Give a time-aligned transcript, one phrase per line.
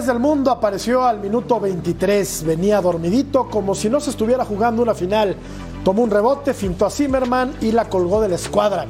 [0.00, 2.44] Y el 10 del mundo apareció al minuto 23.
[2.44, 5.36] Venía dormidito, como si no se estuviera jugando una final.
[5.84, 8.86] Tomó un rebote, fintó a Zimmerman y la colgó de la escuadra.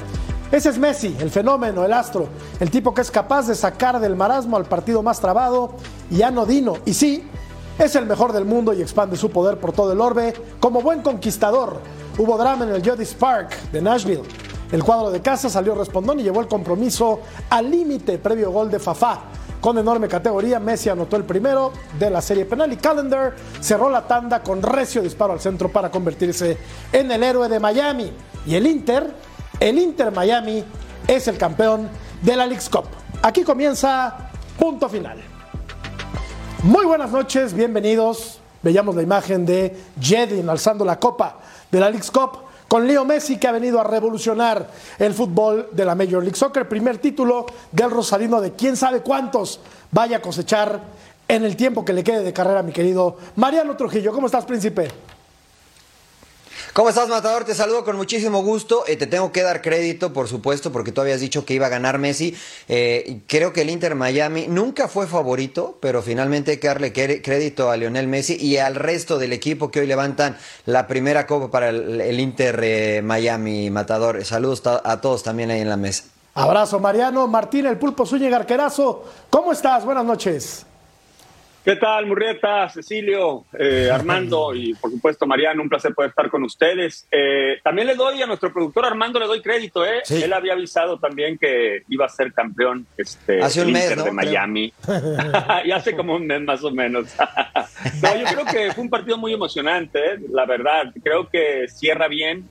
[0.53, 2.29] Ese es Messi, el fenómeno, el astro,
[2.61, 5.73] el tipo que es capaz de sacar del marasmo al partido más trabado
[6.13, 6.77] y anodino.
[6.87, 7.29] Y sí,
[7.77, 11.03] es el mejor del mundo y expande su poder por todo el orbe como buen
[11.03, 11.81] conquistador.
[12.19, 14.23] Hubo drama en el Judith Park de Nashville.
[14.71, 18.79] El cuadro de casa salió respondón y llevó el compromiso al límite previo gol de
[18.79, 19.25] Fafá.
[19.61, 24.07] Con enorme categoría, Messi anotó el primero de la serie penal y Callender cerró la
[24.07, 26.57] tanda con recio disparo al centro para convertirse
[26.91, 28.11] en el héroe de Miami.
[28.47, 29.15] Y el Inter,
[29.61, 30.65] el Inter Miami,
[31.07, 31.91] es el campeón
[32.23, 32.87] de la League's Cup.
[33.21, 35.19] Aquí comienza punto final.
[36.63, 38.41] Muy buenas noches, bienvenidos.
[38.63, 41.39] Veíamos la imagen de Jedin alzando la copa
[41.71, 45.85] de la League's Cup con Leo Messi que ha venido a revolucionar el fútbol de
[45.85, 46.69] la Major League Soccer.
[46.69, 49.59] Primer título del Rosalino de quién sabe cuántos
[49.91, 50.81] vaya a cosechar
[51.27, 54.13] en el tiempo que le quede de carrera, mi querido Mariano Trujillo.
[54.13, 54.87] ¿Cómo estás, príncipe?
[56.73, 57.45] ¿Cómo estás, Matador?
[57.45, 58.85] Te saludo con muchísimo gusto.
[58.87, 61.69] Eh, te tengo que dar crédito, por supuesto, porque tú habías dicho que iba a
[61.69, 62.37] ganar Messi.
[62.69, 67.71] Eh, creo que el Inter Miami nunca fue favorito, pero finalmente hay que darle crédito
[67.71, 71.71] a Lionel Messi y al resto del equipo que hoy levantan la primera copa para
[71.71, 74.25] el, Inter eh, Miami, Matador.
[74.25, 76.05] Saludos a todos también ahí en la mesa.
[76.35, 77.27] Abrazo, Mariano.
[77.27, 79.05] Martín, el pulpo Zúñiga Arquerazo.
[79.29, 79.85] ¿Cómo estás?
[79.85, 80.67] Buenas noches.
[81.63, 85.63] ¿Qué tal, Murrieta, Cecilio, eh, Armando y por supuesto Mariano?
[85.63, 87.07] Un placer poder estar con ustedes.
[87.11, 89.85] Eh, también le doy a nuestro productor Armando, le doy crédito.
[89.85, 90.03] ¿eh?
[90.09, 94.05] Él había avisado también que iba a ser campeón este, hace un mes, ¿no?
[94.05, 94.73] de Miami.
[95.65, 97.15] y hace como un mes más o menos.
[98.03, 100.19] no, yo creo que fue un partido muy emocionante, ¿eh?
[100.33, 100.95] la verdad.
[101.05, 102.49] Creo que cierra bien.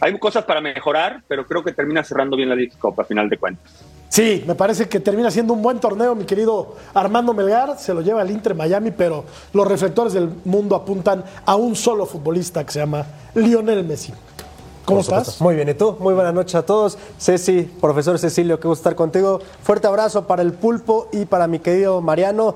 [0.00, 3.38] hay cosas para mejorar, pero creo que termina cerrando bien la League a final de
[3.38, 3.91] cuentas.
[4.12, 7.78] Sí, me parece que termina siendo un buen torneo, mi querido Armando Melgar.
[7.78, 9.24] Se lo lleva el Inter Miami, pero
[9.54, 14.12] los reflectores del mundo apuntan a un solo futbolista que se llama Lionel Messi.
[14.84, 15.40] ¿Cómo estás?
[15.40, 15.96] Muy bien, ¿y tú?
[15.98, 16.98] Muy buenas noches a todos.
[17.18, 19.40] Ceci, profesor Cecilio, qué gusto estar contigo.
[19.62, 22.54] Fuerte abrazo para el pulpo y para mi querido Mariano.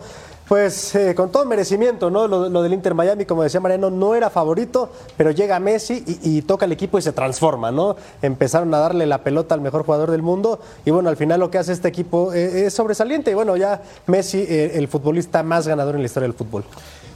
[0.48, 2.28] Pues eh, con todo merecimiento, ¿no?
[2.28, 6.66] Lo, del Inter Miami, como decía Mariano, no era favorito, pero llega Messi y, toca
[6.66, 7.96] el equipo y se transforma, ¿no?
[8.22, 11.50] Empezaron a darle la pelota al mejor jugador del mundo y bueno, al final lo
[11.50, 15.66] que hace este equipo eh, es sobresaliente y bueno, ya Messi, eh, el futbolista más
[15.66, 16.62] ganador en la historia del fútbol.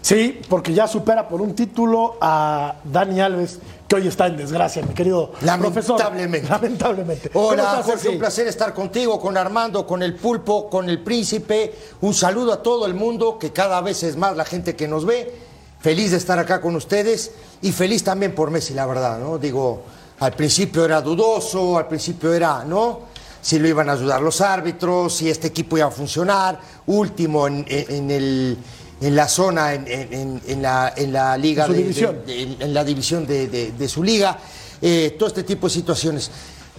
[0.03, 4.83] Sí, porque ya supera por un título a Dani Alves, que hoy está en desgracia,
[4.83, 6.41] mi querido Lamentablemente.
[6.41, 6.51] profesor.
[6.51, 7.31] Lamentablemente.
[7.35, 11.75] Hola, Jorge, un placer estar contigo, con Armando, con el Pulpo, con el Príncipe.
[12.01, 15.05] Un saludo a todo el mundo, que cada vez es más la gente que nos
[15.05, 15.35] ve.
[15.81, 17.33] Feliz de estar acá con ustedes
[17.63, 19.39] y feliz también por Messi, la verdad, ¿no?
[19.39, 19.83] Digo,
[20.21, 23.01] al principio era dudoso, al principio era, ¿no?
[23.43, 26.61] Si lo iban a ayudar los árbitros, si este equipo iba a funcionar.
[26.87, 28.59] Último en el
[29.01, 32.23] en la zona, en, la, en la liga, de, división.
[32.27, 34.39] en la división de, su liga,
[34.81, 36.31] eh, todo este tipo de situaciones.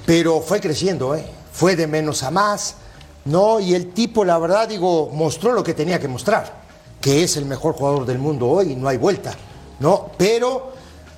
[0.05, 1.25] Pero fue creciendo, ¿eh?
[1.51, 2.75] fue de menos a más,
[3.25, 3.59] ¿no?
[3.59, 6.61] Y el tipo, la verdad, digo, mostró lo que tenía que mostrar,
[6.99, 9.33] que es el mejor jugador del mundo hoy, no hay vuelta,
[9.79, 10.11] ¿no?
[10.17, 10.73] Pero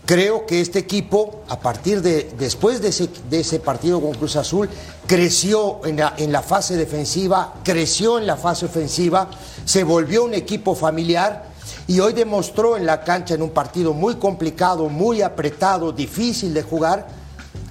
[0.06, 4.70] creo que este equipo, a partir de después de ese, partido con Cruz Azul,
[5.08, 9.29] creció en la fase defensiva, creció en la fase ofensiva,
[9.66, 11.53] se volvió un equipo familiar
[11.88, 16.64] y hoy demostró en la cancha, en un partido muy complicado, muy apretado, difícil de
[16.64, 17.08] jugar,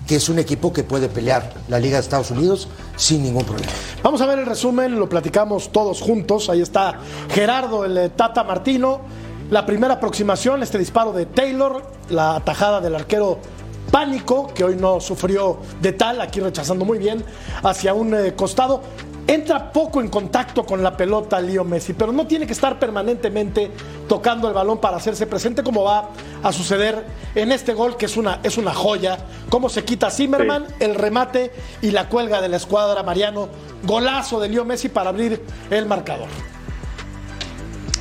[0.07, 3.73] que es un equipo que puede pelear la Liga de Estados Unidos sin ningún problema.
[4.03, 6.51] Vamos a ver el resumen, lo platicamos todos juntos.
[6.51, 6.99] Ahí está
[7.31, 9.01] Gerardo, el Tata Martino
[9.53, 11.83] la primera aproximación, este disparo de Taylor,
[12.13, 13.39] la atajada del arquero
[13.93, 17.23] Pánico, que hoy no sufrió de tal, aquí rechazando muy bien,
[17.63, 18.81] hacia un eh, costado.
[19.27, 23.71] entra poco en contacto con la pelota Leo Messi, pero no tiene que estar permanentemente
[24.09, 26.09] tocando el balón para hacerse presente como va
[26.43, 27.05] a suceder
[27.35, 29.19] en este gol que es una, es una joya.
[29.51, 33.51] Cómo se quita Zimmerman, el remate y la cuelga de la escuadra Mariano.
[33.85, 36.29] Golazo de Leo Messi para abrir el marcador.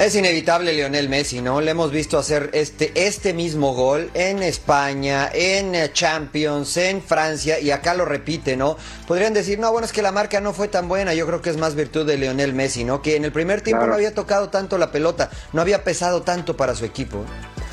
[0.01, 1.61] Es inevitable Lionel Messi, ¿no?
[1.61, 7.69] Le hemos visto hacer este, este mismo gol en España, en Champions, en Francia, y
[7.69, 8.77] acá lo repite, ¿no?
[9.05, 11.51] Podrían decir, no, bueno, es que la marca no fue tan buena, yo creo que
[11.51, 13.03] es más virtud de Lionel Messi, ¿no?
[13.03, 16.57] Que en el primer tiempo no había tocado tanto la pelota, no había pesado tanto
[16.57, 17.23] para su equipo.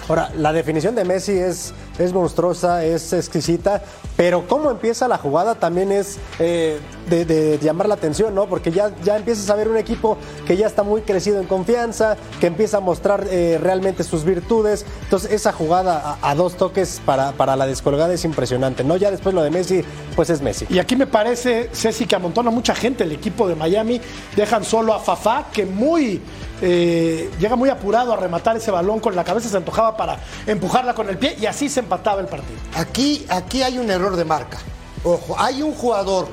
[0.09, 3.83] Ahora, la definición de Messi es, es monstruosa, es exquisita,
[4.17, 6.79] pero cómo empieza la jugada también es eh,
[7.11, 8.47] de, llamar la atención, ¿no?
[8.47, 10.17] Porque ya, ya empiezas a ver un equipo
[10.47, 14.87] que ya está muy crecido en confianza, que empieza a mostrar eh, realmente sus virtudes.
[15.03, 18.97] Entonces, esa jugada a, a dos toques para, para la descolgada es impresionante, ¿no?
[18.97, 19.85] Ya después lo de Messi,
[20.17, 20.67] pues es Messi.
[20.71, 24.01] Y aquí me parece, Ceci, que amontona mucha gente el equipo de Miami.
[24.37, 26.23] Dejan solo a Fafá, que muy
[26.61, 30.95] eh, llega muy apurado a rematar ese balón con la cabeza, se antojaba para empujarla
[30.95, 32.59] con el pie y así se empataba el partido.
[32.75, 34.59] Aquí, aquí hay un error de marca.
[35.05, 36.29] Ojo, hay un jugador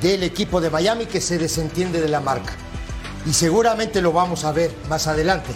[0.00, 2.52] del equipo de Miami que se desentiende de la marca.
[3.26, 5.50] Y seguramente lo vamos a ver más adelante.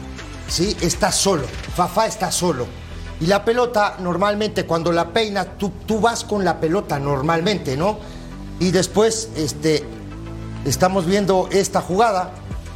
[0.49, 0.77] ¿Sí?
[0.81, 1.47] Está solo.
[1.75, 2.67] Fafá está solo.
[3.21, 7.99] Y la pelota, normalmente, cuando la peina, tú, tú vas con la pelota normalmente, ¿no?
[8.61, 9.85] Y después, este,
[10.65, 12.33] estamos viendo esta jugada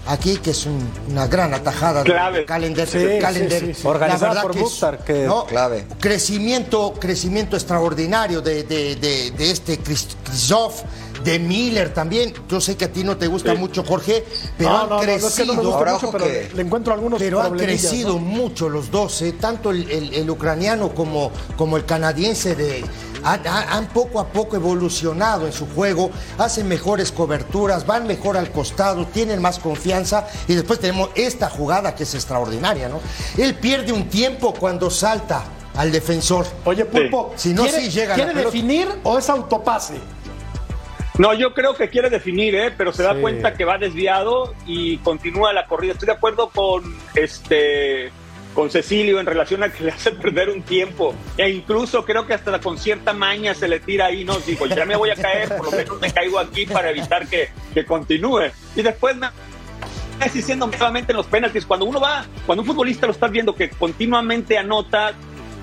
[0.09, 2.39] aquí, que es un- una gran atajada Clave.
[2.41, 2.87] de Calendar.
[2.89, 3.61] Sí, sí, Calendar.
[3.61, 3.83] sí, sí.
[3.85, 5.45] La Organizada verdad por que es- Mukhtar, que- ¿no?
[5.47, 5.87] Clave.
[6.01, 10.81] Crecimiento, crecimiento extraordinario de, de- de- de este Christoph,
[11.25, 12.33] de Miller también.
[12.49, 14.25] Yo sé que a ti no te gusta mucho, Jorge,
[14.57, 15.47] pero han no, no, no es que crecido.
[15.47, 17.81] no me gusta Ahora, mucho, ojo pero que- le, le encuentro algunos Pero han problemillas,
[17.91, 18.19] crecido ¿no?
[18.21, 19.33] mucho los dos, ¿eh?
[19.33, 22.55] tanto el, el- el ucraniano como, como el canadiense.
[22.55, 22.85] De,
[23.25, 28.37] han, han- han poco a poco evolucionado en su juego, hacen mejores coberturas, van mejor
[28.37, 30.27] al costado, tienen más confianza.
[30.47, 32.89] Y después tenemos esta jugada que es extraordinaria.
[32.89, 33.01] ¿no?
[33.37, 35.45] Él pierde un tiempo cuando salta
[35.77, 36.47] al defensor.
[36.65, 39.95] Oye, Pulpo, Si no, ¿quiere, sí llega ¿quiere definir o es autopase?
[41.19, 42.73] No, yo creo que quiere definir, ¿eh?
[42.77, 45.93] pero se da cuenta que va desviado y continúa la corrida.
[45.95, 48.13] Estoy de acuerdo con este
[48.59, 51.15] con Cecilio en relación a que le hace perder un tiempo.
[51.37, 54.85] E incluso creo que hasta con cierta maña se le tira ahí, no, digo, ya
[54.85, 58.51] me voy a caer, por lo menos me caigo aquí para evitar que, que continúe.
[58.75, 59.29] Y después me
[60.19, 63.55] Messi siendo nuevamente en los penaltis, cuando uno va, cuando un futbolista lo estás viendo
[63.55, 65.13] que continuamente anota,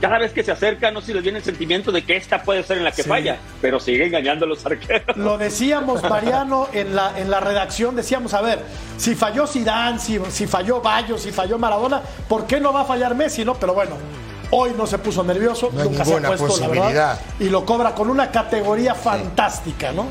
[0.01, 2.43] cada vez que se acerca, no sé si les viene el sentimiento de que esta
[2.43, 3.09] puede ser en la que Sí.
[3.09, 5.15] falla, pero sigue engañando a los arqueros.
[5.17, 8.59] Lo decíamos, Mariano, en la, en la redacción, decíamos, a ver,
[8.97, 12.85] si falló Zidane, si, si falló Bayo, si falló Maradona, ¿por qué no va a
[12.85, 13.55] fallar Messi, no?
[13.55, 13.95] Pero bueno,
[14.51, 17.95] hoy no se puso nervioso, No nunca se ha puesto, la verdad, y lo cobra
[17.95, 20.07] con una categoría fantástica, ¿no?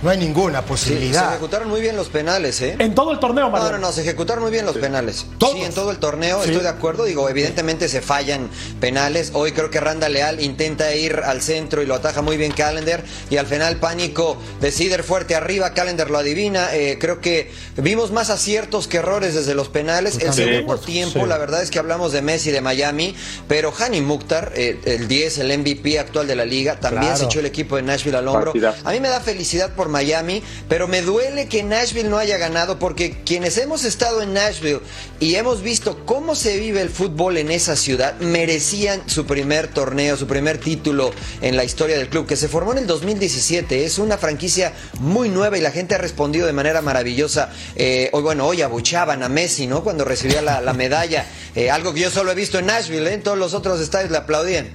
[0.00, 1.30] No hay ninguna Sí, se posibilidad.
[1.30, 2.76] ejecutaron muy bien los penales, ¿eh?
[2.78, 3.78] En todo el torneo, No, Mariano.
[3.78, 5.26] no, no, se ejecutaron muy bien los penales.
[5.38, 5.54] Todos.
[5.54, 7.02] Sí, en todo el torneo, estoy de acuerdo.
[7.02, 8.48] Digo, evidentemente se fallan
[8.80, 9.32] penales.
[9.34, 13.02] Hoy creo que Randa Leal intenta ir al centro y lo ataja muy bien Callender.
[13.28, 16.72] Y al final Pánico decide ir fuerte arriba, Callender lo adivina.
[16.76, 20.18] Eh, creo que vimos más aciertos que errores desde los penales.
[20.20, 23.16] El segundo tiempo, la verdad es que hablamos de Messi de Miami,
[23.48, 27.18] pero Hani Mukhtar, eh, el 10, el MVP actual de la liga, también Claro.
[27.18, 28.52] se echó el equipo de Nashville al hombro.
[28.84, 32.78] A mí me da felicidad por Miami, pero me duele que Nashville no haya ganado
[32.78, 34.80] porque quienes hemos estado en Nashville
[35.20, 40.16] y hemos visto cómo se vive el fútbol en esa ciudad merecían su primer torneo,
[40.16, 43.84] su primer título en la historia del club que se formó en el 2017.
[43.84, 47.50] Es una franquicia muy nueva y la gente ha respondido de manera maravillosa.
[47.76, 49.82] Eh, hoy, bueno, hoy abuchaban a Messi, ¿no?
[49.82, 51.26] Cuando recibía la, la medalla.
[51.54, 53.14] Eh, algo que yo solo he visto en Nashville, ¿eh?
[53.14, 54.68] En todos los otros estadios le aplaudían.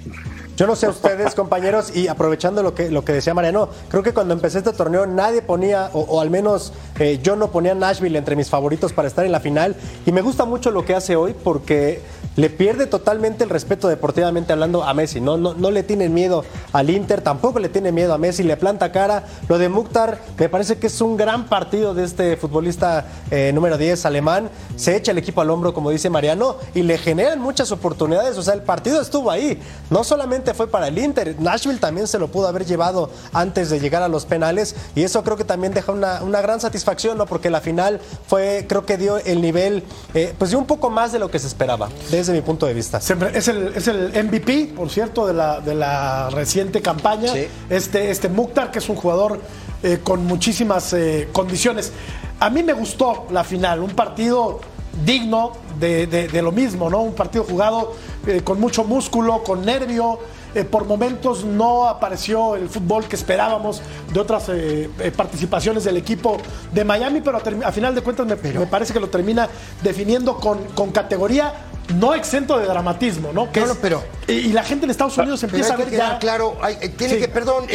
[0.55, 4.13] Yo no sé ustedes, compañeros, y aprovechando lo que, lo que decía Mariano, creo que
[4.13, 8.35] cuando empecé este torneo nadie ponía, o, al menos eh, yo no ponía Nashville entre
[8.35, 9.75] mis favoritos para estar en la final.
[10.05, 12.01] Y me gusta mucho lo que hace hoy porque
[12.35, 15.21] le pierde totalmente el respeto deportivamente hablando a Messi.
[15.21, 18.57] No, no, no le tienen miedo al Inter, tampoco le tiene miedo a Messi, le
[18.57, 19.25] planta cara.
[19.47, 23.77] Lo de Mukhtar me parece que es un gran partido de este futbolista eh, número
[23.77, 24.49] 10 alemán.
[24.75, 28.37] Se echa el equipo al hombro, como dice Mariano, y le generan muchas oportunidades.
[28.37, 29.59] O sea, el partido estuvo ahí.
[29.89, 33.79] No solamente fue para el Inter, Nashville también se lo pudo haber llevado antes de
[33.79, 34.75] llegar a los penales.
[34.95, 37.27] Y eso creo que también deja una, una gran satisfacción, ¿no?
[37.27, 39.83] Porque la final fue, creo que dio el nivel,
[40.15, 42.73] eh, pues dio un poco más de lo que se esperaba, desde mi punto de
[42.73, 42.99] vista.
[42.99, 47.31] Siempre- es, el, es el MVP, por cierto, de la, de la reciente campaña.
[47.31, 47.47] Sí.
[47.69, 49.39] Este, este Mukhtar, que es un jugador
[49.83, 51.91] eh, con muchísimas eh, condiciones.
[52.39, 54.59] A mí me gustó la final, un partido
[55.05, 57.01] digno de, de- de lo mismo, ¿no?
[57.01, 57.93] Un partido jugado
[58.27, 60.19] eh, con mucho músculo, con nervio.
[60.55, 63.81] Eh, por momentos no apareció el fútbol que esperábamos
[64.13, 66.37] de otras eh, eh, participaciones del equipo
[66.71, 69.49] de Miami, pero a, a final de cuentas me, me, parece que lo termina
[69.81, 71.53] definiendo con, con categoría
[71.95, 73.51] no exento de dramatismo, ¿no?
[73.51, 76.89] Que no, pero y, la gente en Estados Unidos empieza a ver ya claro, hay,
[76.89, 77.65] tiene que perdón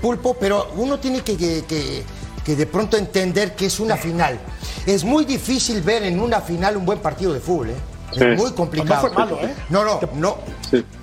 [0.00, 2.02] pulpo, pero uno tiene que, que,
[2.44, 4.38] que de pronto entender que es una final.
[4.86, 7.74] Es muy difícil ver en una final un buen partido de fútbol, ¿eh?
[8.14, 9.02] Es muy complicado.
[9.02, 9.54] No fue malo, ¿eh?
[9.68, 10.38] No, no, no.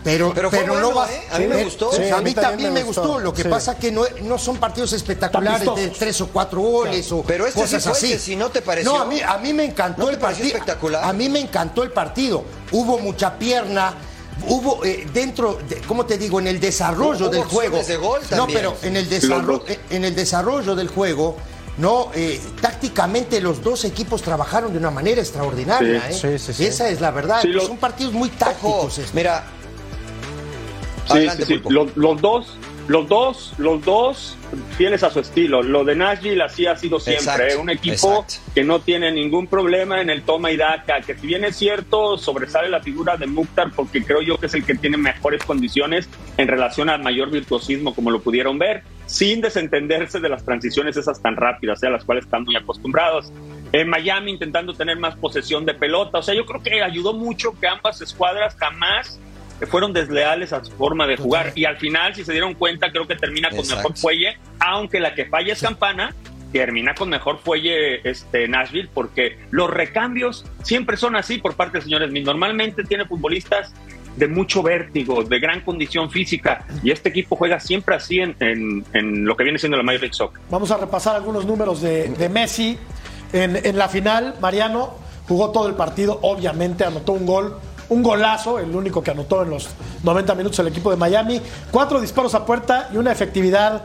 [0.03, 1.11] Pero, pero, no va.
[1.11, 1.27] ¿eh?
[1.31, 1.91] A mí me gustó.
[2.13, 3.19] a mí también me gustó.
[3.19, 7.23] Lo que pasa que no, no son partidos espectaculares de tres o cuatro goles o
[7.23, 8.17] pero este cosas así.
[8.17, 8.91] Si no te pareció.
[8.91, 10.47] No, a mí, a mí me encantó el partido.
[10.47, 11.03] espectacular?
[11.03, 12.43] A mí me encantó el partido.
[12.71, 13.93] Hubo mucha pierna.
[14.47, 16.39] Hubo eh, dentro, de, ¿cómo te digo?
[16.39, 17.83] En el desarrollo Hubo del juego.
[17.83, 21.35] De gol no, pero en el desarrollo, en el desarrollo del juego
[21.79, 26.11] no, eh, tácticamente los dos equipos trabajaron de una manera extraordinaria.
[26.11, 26.39] Sí, ¿eh?
[26.39, 27.41] sí, sí, Esa es la verdad.
[27.45, 27.61] lo...
[27.61, 28.99] Son partidos muy tácticos.
[28.99, 29.45] Ojo, mira.
[31.05, 32.57] Sí, Adelante, sí, los, los, dos,
[32.89, 34.35] los dos, los dos
[34.77, 35.63] fieles a su estilo.
[35.63, 37.23] Lo de Nashville así ha sido siempre.
[37.23, 37.55] Exacto, ¿eh?
[37.55, 38.51] Un equipo exacto.
[38.53, 40.99] que no tiene ningún problema en el toma y daca.
[40.99, 44.53] Que si bien es cierto, sobresale la figura de Mukhtar porque creo yo que es
[44.53, 49.41] el que tiene mejores condiciones en relación al mayor virtuosismo, como lo pudieron ver, sin
[49.41, 51.87] desentenderse de las transiciones esas tan rápidas, ¿eh?
[51.87, 53.33] a las cuales están muy acostumbrados.
[53.71, 56.19] En Miami intentando tener más posesión de pelota.
[56.19, 59.19] O sea, yo creo que ayudó mucho que ambas escuadras jamás
[59.67, 61.53] fueron desleales a su forma de jugar.
[61.55, 63.89] Y al final, si se dieron cuenta, creo que termina con Exacto.
[63.89, 66.13] mejor fuelle, aunque la que falla es Campana,
[66.53, 71.83] termina con mejor fuelle este Nashville, porque los recambios siempre son así por parte del
[71.83, 72.25] señor Smith.
[72.25, 73.73] Normalmente tiene futbolistas
[74.19, 79.25] de mucho vértigo, de gran condición física, y este equipo juega siempre así en, en,
[79.25, 80.41] lo que viene siendo la Major League Soccer.
[80.49, 82.77] Vamos a repasar algunos números de, de Messi.
[83.31, 84.95] En, en, la final, Mariano
[85.27, 87.57] jugó todo el partido, obviamente anotó un gol,
[87.87, 89.69] un golazo, el único que anotó en los
[90.03, 93.83] 90 minutos el equipo de Miami, cuatro disparos a puerta y una efectividad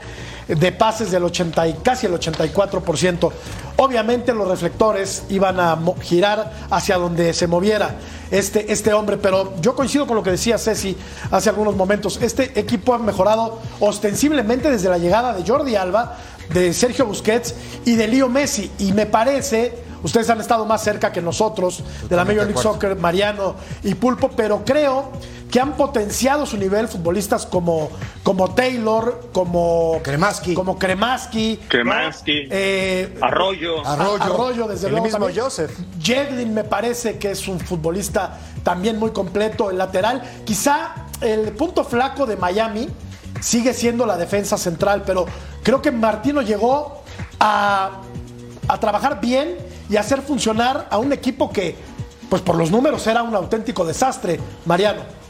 [0.48, 3.32] de pases del 80 y casi el 84%.
[3.76, 7.96] Obviamente los reflectores iban a girar hacia donde se moviera
[8.30, 10.96] este, este hombre, pero yo coincido con lo que decía Ceci
[11.30, 12.18] hace algunos momentos.
[12.20, 16.16] Este equipo ha mejorado ostensiblemente desde la llegada de Jordi Alba,
[16.52, 18.70] de Sergio Busquets y de Leo Messi.
[18.78, 22.96] Y me parece, ustedes han estado más cerca que nosotros de la Major League Soccer,
[22.96, 25.10] Mariano y Pulpo, pero creo
[25.54, 27.88] que han potenciado su nivel futbolistas como,
[28.25, 32.49] como Taylor, como Kremaski, como Kremaski, Kremaski ¿no?
[32.50, 33.87] eh, Arroyo.
[33.87, 35.04] Arroyo, Arroyo desde el luego.
[35.04, 35.44] mismo también.
[35.44, 35.70] Joseph.
[36.02, 40.25] Jedlin me parece que es un futbolista también muy completo, el lateral.
[40.44, 42.88] Quizá el punto flaco de Miami
[43.40, 45.25] sigue siendo la defensa central, pero
[45.62, 47.04] creo que Martino llegó
[47.38, 48.00] a,
[48.66, 49.56] a trabajar bien
[49.88, 51.76] y a hacer funcionar a un equipo que,
[52.28, 55.23] pues por los números, era un auténtico desastre, Mariano.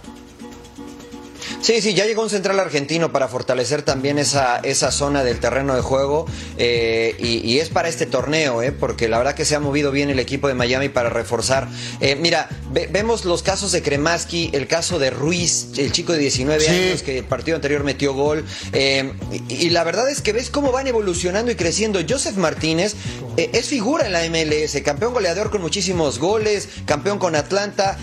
[1.65, 5.75] Sí, sí, ya llegó un central argentino para fortalecer también esa, esa zona del terreno
[5.75, 6.27] de juego
[6.59, 9.91] eh, y, y, es para este torneo, eh, porque la verdad que se ha movido
[9.91, 11.67] bien el equipo de Miami para reforzar.
[12.03, 16.19] Eh, mira, ve, vemos los casos de Kremaski, el caso de Ruiz, el chico de
[16.19, 16.71] 19 sí.
[16.71, 18.45] años que el partido anterior metió gol,
[18.75, 19.15] eh,
[19.49, 21.99] y, y, la verdad es que ves cómo van evolucionando y creciendo.
[22.07, 22.95] Joseph Martínez
[23.39, 27.97] es figura en la MLS, campeón goleador con muchísimos goles, campeón con Atlanta,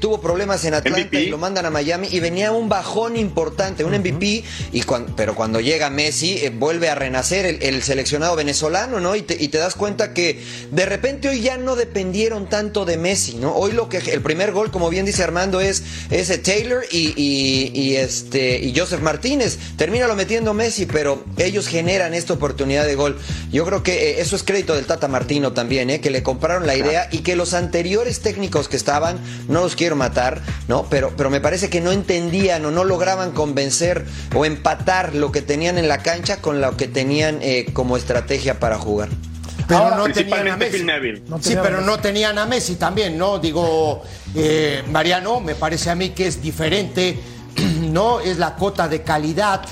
[0.00, 1.24] tuvo problemas en Atlanta MVP.
[1.24, 5.34] y lo mandan a Miami y venía un bajón importante, un MVP, y cuando, pero
[5.34, 9.16] cuando llega Messi eh, vuelve a renacer el, el, seleccionado venezolano, ¿no?
[9.16, 12.96] Y te, y te, das cuenta que de repente hoy ya no dependieron tanto de
[12.96, 13.54] Messi, ¿no?
[13.54, 17.70] Hoy lo que el primer gol, como bien dice Armando, es ese Taylor y, y,
[17.74, 19.58] y, este y Joseph Martínez.
[19.76, 23.18] Termina lo metiendo Messi, pero ellos generan esta oportunidad de gol.
[23.50, 26.00] Yo creo que eh, eso es crédito del Tata Martino también, ¿eh?
[26.00, 29.18] Que le compraron la idea y que los anteriores técnicos que estaban,
[29.48, 30.86] no los quiero matar, ¿no?
[30.88, 35.42] Pero, pero me parece que no entendían o no lograban convencer o empatar lo que
[35.42, 39.08] tenían en la cancha con lo que tenían eh, como estrategia para jugar.
[39.66, 40.84] Pero Ahora, no tenían a Messi.
[41.28, 43.38] No sí, pero no tenían a Messi también, ¿no?
[43.38, 44.02] Digo,
[44.34, 47.18] eh, Mariano, me parece a mí que es diferente,
[47.82, 48.20] ¿no?
[48.20, 49.62] Es la cota de calidad.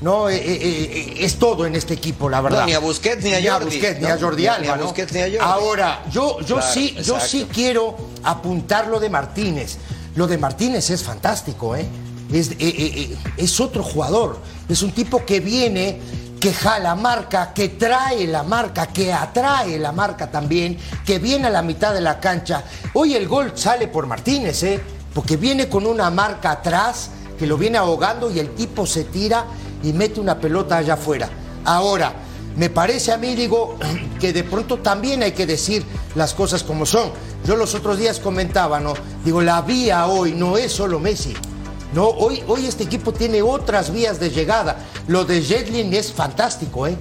[0.00, 2.60] No, eh, eh, es todo en este equipo, la verdad.
[2.60, 3.64] No, ni a Busquets ni a ni Jordi.
[3.64, 4.84] A Busquets, no, ni a Jordi ni, Alba, ni a ¿no?
[4.84, 5.38] Busquets, ni a Jordi.
[5.40, 9.78] Ahora, yo, yo, Claro, sí, yo sí quiero apuntar lo de Martínez.
[10.16, 11.86] Lo de Martínez es fantástico, ¿eh?
[12.32, 14.38] Es, eh, eh, es, otro jugador.
[14.68, 16.00] Es un tipo que viene,
[16.40, 21.50] que jala marca, que trae la marca, que atrae la marca también, que viene a
[21.50, 22.64] la mitad de la cancha.
[22.94, 24.80] Hoy el gol sale por Martínez, ¿eh?
[25.14, 29.44] Porque viene con una marca atrás que lo viene ahogando y el tipo se tira
[29.82, 31.28] y mete una pelota allá afuera.
[31.64, 32.12] Ahora,
[32.56, 33.76] me parece a mí, digo,
[34.20, 37.10] que de pronto también hay que decir las cosas como son.
[37.44, 38.94] Yo los otros días comentaba, ¿no?
[39.24, 41.34] Digo, la vía hoy no es solo Messi.
[41.94, 44.78] No, hoy, hoy este equipo tiene otras vías de llegada.
[45.06, 46.96] Lo de Jetlin es fantástico, ¿eh?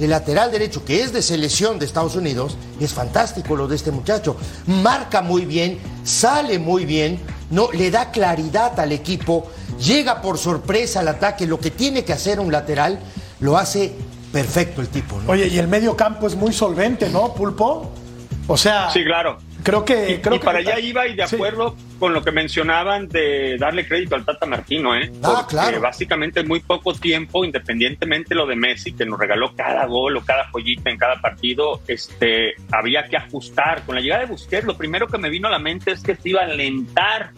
[0.00, 3.92] El lateral derecho, que es de selección de Estados Unidos, es fantástico lo de este
[3.92, 4.36] muchacho.
[4.66, 7.20] Marca muy bien, sale muy bien,
[7.50, 12.12] no, le da claridad al equipo, llega por sorpresa al ataque, lo que tiene que
[12.12, 12.98] hacer un lateral,
[13.38, 13.94] lo hace
[14.32, 15.20] perfecto el tipo.
[15.20, 15.30] ¿no?
[15.30, 17.92] Oye, y el medio campo es muy solvente, ¿no, Pulpo?
[18.48, 19.38] O sea, Sí, claro.
[19.62, 20.12] Creo que...
[20.12, 21.36] Y, creo y que- para allá iba y de Sí.
[21.36, 25.10] acuerdo con lo que mencionaban de darle crédito al Tata Martino, ¿eh?
[25.22, 25.80] Ah, Porque claro.
[25.80, 30.24] básicamente en muy poco tiempo, independientemente lo de Messi, que nos regaló cada gol o
[30.24, 33.82] cada joyita en cada partido, este, había que ajustar.
[33.86, 36.16] Con la llegada de Busquets, lo primero que me vino a la mente es que
[36.16, 37.30] se iba a alentar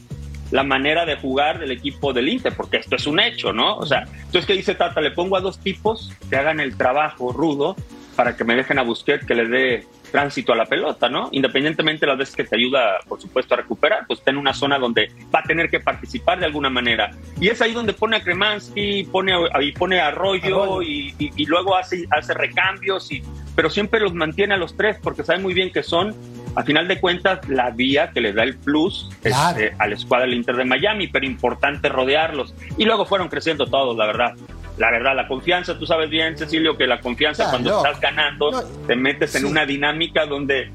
[0.50, 3.76] la manera de jugar del equipo del Inter, porque esto es un hecho, ¿no?
[3.76, 5.00] O sea, entonces, ¿qué dice Tata?
[5.00, 7.74] Le pongo a dos tipos que hagan el trabajo rudo
[8.16, 11.28] para que me dejen a Busquets que le dé tránsito a la pelota, ¿no?
[11.32, 14.54] Independientemente de las veces que te ayuda, por supuesto, a recuperar, pues está en una
[14.54, 17.10] zona donde va a tener que participar de alguna manera.
[17.40, 20.82] Y es ahí donde pone a Kremansky, pone a, y pone a Arroyo, Arroyo.
[20.82, 23.22] Y, y- y luego hace, hace recambios, y,
[23.56, 26.14] pero siempre los mantiene a los tres porque sabe muy bien que son,
[26.54, 29.58] a final de cuentas, la vía que le da el plus Claro.
[29.58, 32.54] este, a la escuadra del Inter de Miami, pero importante rodearlos.
[32.78, 34.34] Y luego fueron creciendo todos, la verdad.
[34.76, 37.76] La verdad, la confianza, tú sabes bien, Cecilio, que la confianza Ah, cuando no.
[37.84, 38.62] estás ganando, No.
[38.86, 39.46] te metes en Sí.
[39.46, 40.70] una dinámica donde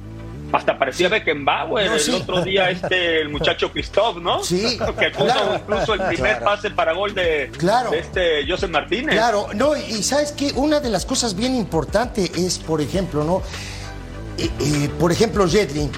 [0.51, 2.11] hasta parecía Beckenbauer No, el sí.
[2.11, 4.41] otro día, este, el muchacho Christoph, ¿no?
[4.43, 5.55] Sí, que puso claro.
[5.61, 6.45] incluso el primer Claro.
[6.45, 7.91] pase para gol de, Claro.
[7.91, 9.13] de este Joseph Martínez.
[9.15, 13.23] Claro, no, y y sabes que una de las cosas bien importantes es, por ejemplo,
[13.25, 13.41] ¿no?
[14.37, 15.91] Eh, eh, por ejemplo, Jetlin,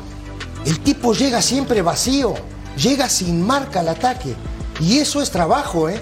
[0.65, 2.33] el tipo llega siempre vacío,
[2.75, 4.33] llega sin marca al ataque.
[4.79, 6.01] Y eso es trabajo, ¿eh?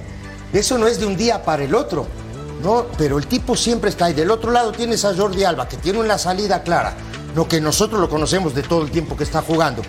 [0.54, 2.08] Eso no es de un día para el otro,
[2.64, 2.88] ¿no?
[2.98, 4.14] Pero el tipo siempre está ahí.
[4.14, 6.96] Del otro lado tienes a Jordi Alba, que tiene una salida clara,
[7.36, 9.82] lo que nosotros lo conocemos de todo el tiempo que está jugando.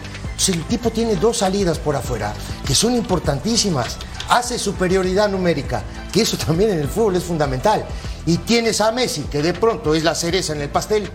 [0.48, 2.32] El tipo tiene dos salidas por afuera,
[2.66, 3.98] que son importantísimas.
[4.28, 7.84] Hace superioridad numérica, que eso también en el fútbol es fundamental.
[8.26, 11.10] Y tienes a Messi, que de pronto es la cereza en el pastel,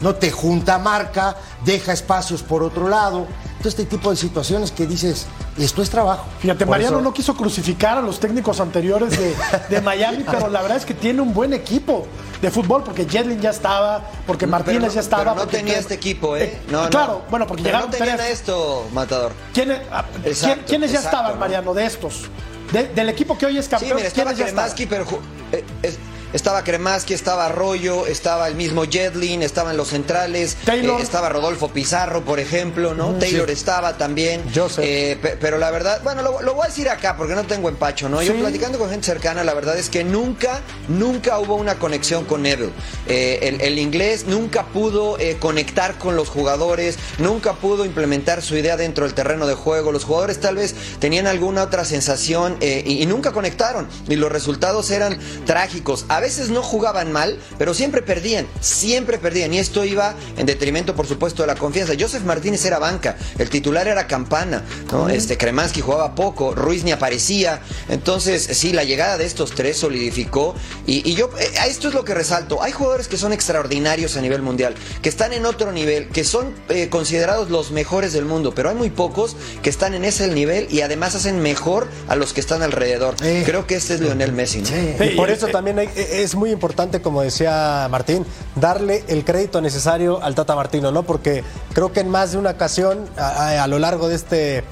[0.00, 3.26] no te junta marca, deja espacios por otro lado.
[3.58, 5.26] Todo este tipo de situaciones que dices,
[5.58, 6.26] esto es trabajo.
[6.40, 9.34] Fíjate, Por Mariano eso- no quiso crucificar a los técnicos anteriores de,
[9.70, 12.06] de Miami, pero la verdad es que tiene un buen equipo
[12.42, 15.22] de fútbol, porque Jetlin ya estaba, porque Martínez Pero no- ya estaba.
[15.22, 16.60] pero no porque tenía este equipo, ¿eh?
[16.70, 16.90] No, no.
[16.90, 18.30] claro, bueno, porque Pero llegaron no tenían tres.
[18.30, 19.32] esto, Matador.
[19.54, 21.40] ¿Quiénes, ah, quién- Exacto, quiénes ya estaban, ¿no?
[21.40, 22.24] Mariano, de estos?
[22.72, 24.88] De- del equipo que hoy es Sí, campeón, mira, estaba ¿quiénes ya estaban?
[24.88, 25.20] Pero
[25.52, 25.98] eh, es-
[26.36, 31.00] estaba Kremaski, estaba Arroyo, estaba el mismo Jetlin, estaban los centrales, Taylor.
[31.00, 33.14] eh, estaba Rodolfo Pizarro, por ejemplo, ¿no?
[33.14, 34.42] Taylor estaba también.
[34.84, 37.68] Eh, pe- pero la verdad, bueno, lo, lo voy a decir acá porque no tengo
[37.68, 38.22] empacho, ¿no?
[38.22, 42.42] Yo platicando con gente cercana, la verdad es que nunca, nunca hubo una conexión con
[42.42, 42.72] Neville.
[43.06, 48.56] Eh, el, el inglés nunca pudo eh, conectar con los jugadores, nunca pudo implementar su
[48.56, 49.90] idea dentro del terreno de juego.
[49.92, 53.88] Los jugadores tal vez tenían alguna otra sensación eh, y, y nunca conectaron.
[54.08, 56.04] Y los resultados eran trágicos.
[56.08, 59.52] A veces no jugaban mal, pero siempre perdían, siempre perdían.
[59.54, 61.94] Y esto iba en detrimento, por supuesto, de la confianza.
[61.98, 64.62] Joseph Martínez era banca, el titular era Campana,
[64.92, 65.08] ¿no?
[65.08, 67.60] Este Kremansky jugaba poco, Ruiz ni aparecía.
[67.88, 70.54] Entonces, sí, la llegada de estos tres solidificó.
[70.86, 72.62] Y, y yo, eh, a esto es lo que resalto.
[72.62, 76.52] Hay jugadores que son extraordinarios a nivel mundial, que están en otro nivel, que son
[76.68, 80.66] eh, considerados los mejores del mundo, pero hay muy pocos que están en ese nivel
[80.70, 83.14] y además hacen mejor a los que están alrededor.
[83.22, 83.42] Eh.
[83.46, 84.66] Creo que este es Lionel Messi, ¿no?
[84.68, 85.04] Sí.
[85.04, 85.88] Y por eso también hay-
[86.22, 88.24] es muy importante, como decía Martín,
[88.54, 91.02] darle el crédito necesario al Tata Martino, ¿no?
[91.04, 94.64] Porque creo que en más de una ocasión a, a- a lo largo de este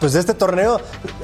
[0.00, 0.80] pues de este torneo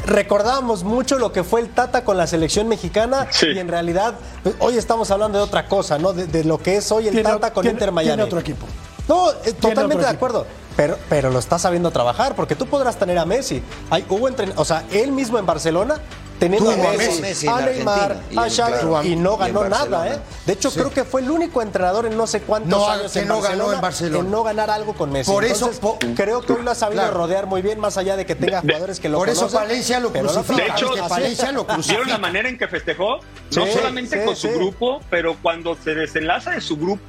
[0.06, 3.46] recordábamos mucho lo que fue el Tata con la selección mexicana Sí.
[3.54, 6.12] y en realidad pues, hoy estamos hablando de otra cosa, ¿no?
[6.12, 8.10] De, de lo que es hoy el Tiene- Tata con tiene- Inter Miami.
[8.10, 8.66] tiene otro equipo.
[9.08, 10.46] No, eh, totalmente de acuerdo.
[10.76, 13.62] Pero, pero lo está sabiendo trabajar, porque tú podrás tener a Messi.
[13.90, 16.00] Hay, hubo entren- o sea, él mismo en Barcelona,
[16.44, 20.08] teniendo a Messi, Messi a Neymar, a Xavi, claro, y no y ganó nada.
[20.08, 20.18] ¿eh?
[20.46, 20.78] De hecho, Sí.
[20.78, 23.40] creo que fue el único entrenador en no sé cuántos No, años que en, no
[23.40, 24.18] ganó Barcelona en Barcelona.
[24.24, 25.30] en no ganar algo con Messi.
[25.30, 27.16] Por eso, Entonces, po- creo que hoy lo ha sabido Claro.
[27.18, 29.60] rodear muy bien, más allá de que tenga De- jugadores que lo Por eso conocen,
[29.60, 30.56] Palencia lo crucifica.
[30.64, 31.08] De hecho.
[31.08, 32.06] Palencia lo ¿Vieron crucifica.
[32.08, 33.20] la manera en que festejó?
[33.50, 34.54] Sí, no solamente sí, con su sí.
[34.54, 37.02] grupo, pero cuando se desenlaza de su grupo,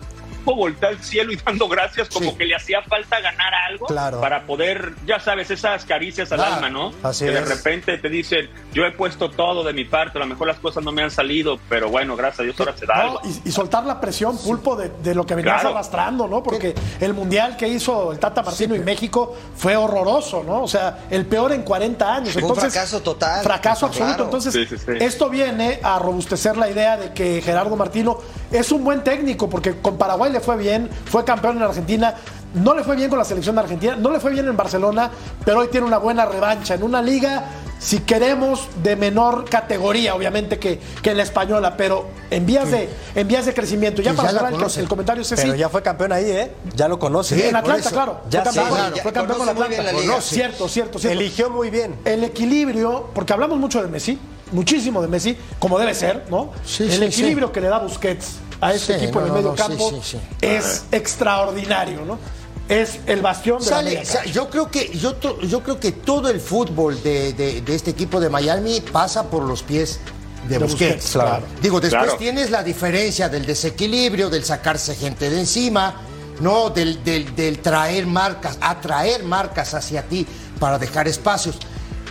[0.54, 2.38] voltea al cielo y dando gracias como Sí.
[2.38, 4.22] que le hacía falta ganar algo Claro.
[4.22, 6.92] para poder, ya sabes, esas caricias al alma, ¿no?
[7.04, 7.48] así que de es.
[7.50, 10.84] repente te dicen, yo he puesto todo de mi parte, a lo mejor las cosas
[10.84, 13.22] no me han salido, pero bueno, gracias a Dios ahora se da No, algo.
[13.24, 15.76] y, y soltar la presión, pulpo, de, de lo que venías Claro.
[15.76, 16.44] arrastrando, ¿no?
[16.44, 20.62] Porque el mundial que hizo el Tata Martino y México fue horroroso, ¿no?
[20.64, 22.34] O sea, el peor en 40 años.
[22.34, 23.44] Fue un Entonces, fracaso total.
[23.44, 24.08] Fracaso absoluto.
[24.16, 24.24] Claro.
[24.26, 24.92] Entonces, Sí, sí, sí.
[25.00, 28.18] esto viene a robustecer la idea de que Gerardo Martino
[28.52, 32.16] es un buen técnico, porque con Paraguay le fue bien, fue campeón en Argentina.
[32.54, 35.12] No le fue bien con la selección de Argentina, no le fue bien en Barcelona,
[35.44, 37.44] pero hoy tiene una buena revancha en una liga
[37.80, 43.28] si queremos de menor categoría, obviamente que, que la española, pero en vías, de, en
[43.28, 44.02] vías de crecimiento.
[44.02, 46.52] Ya para cerrar el, el comentario ese Pero ya fue campeón ahí, ¿eh?
[46.74, 47.36] Ya lo conoce.
[47.36, 48.22] Sí, en Atlanta, claro.
[48.30, 49.84] Ya fue campeón, sí, ya fue campeón con Atlanta.
[49.84, 50.22] la liga.
[50.22, 51.20] Cierto, cierto, cierto.
[51.20, 51.96] Eligió muy bien.
[52.06, 54.18] El equilibrio, porque hablamos mucho de Messi,
[54.52, 56.54] muchísimo de Messi, como debe ser, ¿no?
[56.66, 59.52] Sí, el equilibrio que le da Busquets a este Sí, equipo no, en el no,
[59.52, 60.20] medio campo sí, sí.
[60.42, 62.20] es extraordinario, ¿no?
[62.68, 66.40] Es el bastión de la Sale, yo creo que yo, yo creo que todo el
[66.40, 70.00] fútbol de, de- de este equipo de Miami pasa por los pies
[70.48, 70.96] de, De Busquets.
[70.96, 71.46] Busquets, claro.
[71.62, 72.18] Digo, después Claro.
[72.18, 75.96] tienes la diferencia del desequilibrio, del sacarse gente de encima,
[76.42, 80.26] no del, del- del traer marcas, atraer marcas hacia ti
[80.60, 81.58] para dejar espacios.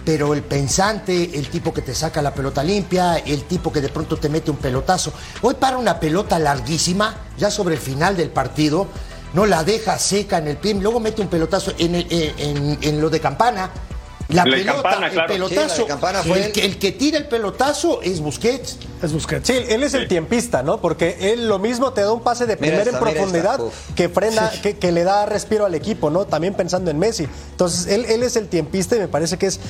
[0.05, 3.89] Pero el pensante, el tipo que te saca la pelota limpia, el tipo que de
[3.89, 5.13] pronto te mete un pelotazo.
[5.43, 8.87] Hoy para una pelota larguísima, ya sobre el final del partido,
[9.33, 13.09] no la deja seca en el pie, luego mete un pelotazo en, en- en lo
[13.11, 13.71] de campana.
[14.29, 15.69] La pelota, Campana, el pelotazo.
[15.75, 18.79] Sí, la de Campana fue el, el- que, el que tira el pelotazo es Busquets.
[19.03, 19.47] Es Busquets.
[19.47, 20.81] Sí, él es el tiempista, ¿no?
[20.81, 24.51] Porque él lo mismo te da un pase de primera en profundidad esta, que frena,
[24.63, 26.25] que, que le da respiro al equipo, ¿no?
[26.25, 27.27] También pensando en Messi.
[27.51, 29.61] Entonces, él, él es el tiempista y me parece que es.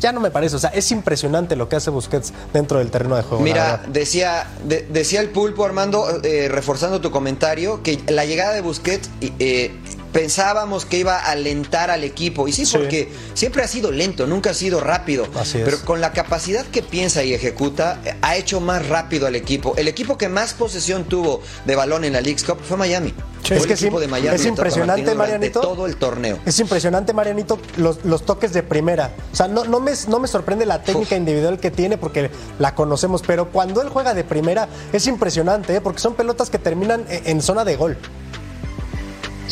[0.00, 3.14] Ya no me parece, o sea, es impresionante lo que hace Busquets dentro del terreno
[3.16, 3.42] de juego.
[3.44, 8.62] Mira, decía, de- decía el pulpo Armando, eh, reforzando tu comentario, que la llegada de
[8.62, 9.70] Busquets eh,
[10.12, 12.48] pensábamos que iba a alentar al equipo.
[12.48, 12.76] Y sí, Sí.
[12.76, 15.26] porque siempre ha sido lento, nunca ha sido rápido.
[15.38, 15.64] Así es.
[15.64, 19.74] Pero con la capacidad que piensa y ejecuta, ha hecho más rápido al equipo.
[19.76, 23.14] El equipo que más posesión tuvo de balón en la League's Cup fue Miami.
[23.44, 25.60] Es el que sí, equipo de Miami es impresionante, Marianito.
[25.60, 26.38] todo el torneo.
[26.44, 29.12] Es impresionante, Marianito, los, los toques de primera.
[29.32, 31.18] O sea, no, no, me, no me sorprende la técnica Uf.
[31.18, 35.80] individual que tiene porque la conocemos, pero cuando él juega de primera es impresionante, ¿eh?
[35.80, 37.96] porque son pelotas que terminan en, en zona de gol.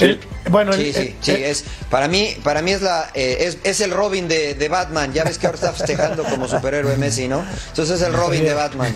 [0.05, 3.11] El- bueno, el- Sí, sí, el- sí, el- es para mí, para mí es la
[3.15, 5.13] eh, es, es el Robin de, de Batman.
[5.13, 7.45] Ya ves que ahora está festejando como superhéroe Messi, ¿no?
[7.69, 8.95] Entonces es el Robin de Batman.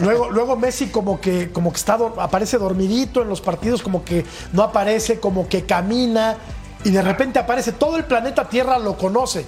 [0.00, 4.24] Luego, luego Messi como que, como que está, aparece dormidito en los partidos, como que
[4.52, 6.36] no aparece, como que camina
[6.84, 7.72] y de repente aparece.
[7.72, 9.44] Todo el planeta Tierra lo conoce,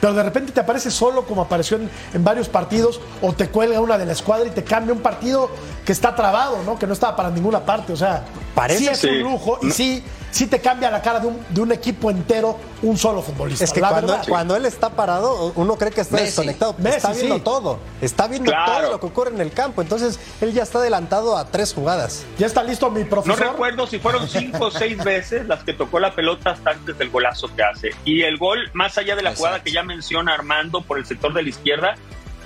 [0.00, 3.80] pero de repente te aparece solo como apareció en, en varios partidos o te cuelga
[3.80, 5.50] una de la escuadra y te cambia un partido
[5.84, 6.78] que está trabado, ¿no?
[6.78, 7.92] Que no estaba para ninguna parte.
[7.92, 9.08] O sea, Parece- sí es Sí.
[9.08, 9.72] un lujo y No.
[9.74, 13.64] sí, sí te cambia la cara de un, de un equipo entero un solo futbolista.
[13.64, 14.24] Es que la cuando, verdad.
[14.28, 16.26] cuando él está parado, uno cree que está Messi.
[16.26, 16.74] desconectado.
[16.78, 17.40] Messi, está viendo sí.
[17.42, 17.78] todo.
[18.00, 18.80] Está viendo Claro.
[18.82, 19.82] todo lo que ocurre en el campo.
[19.82, 22.24] Entonces, él ya está adelantado a tres jugadas.
[22.38, 23.40] Ya está listo mi No profesor.
[23.40, 27.10] recuerdo si fueron cinco o seis veces las que tocó la pelota hasta antes del
[27.10, 27.90] golazo que hace.
[28.04, 31.32] Y el gol, más allá de la jugada que ya menciona Armando por el sector
[31.34, 31.94] de la izquierda,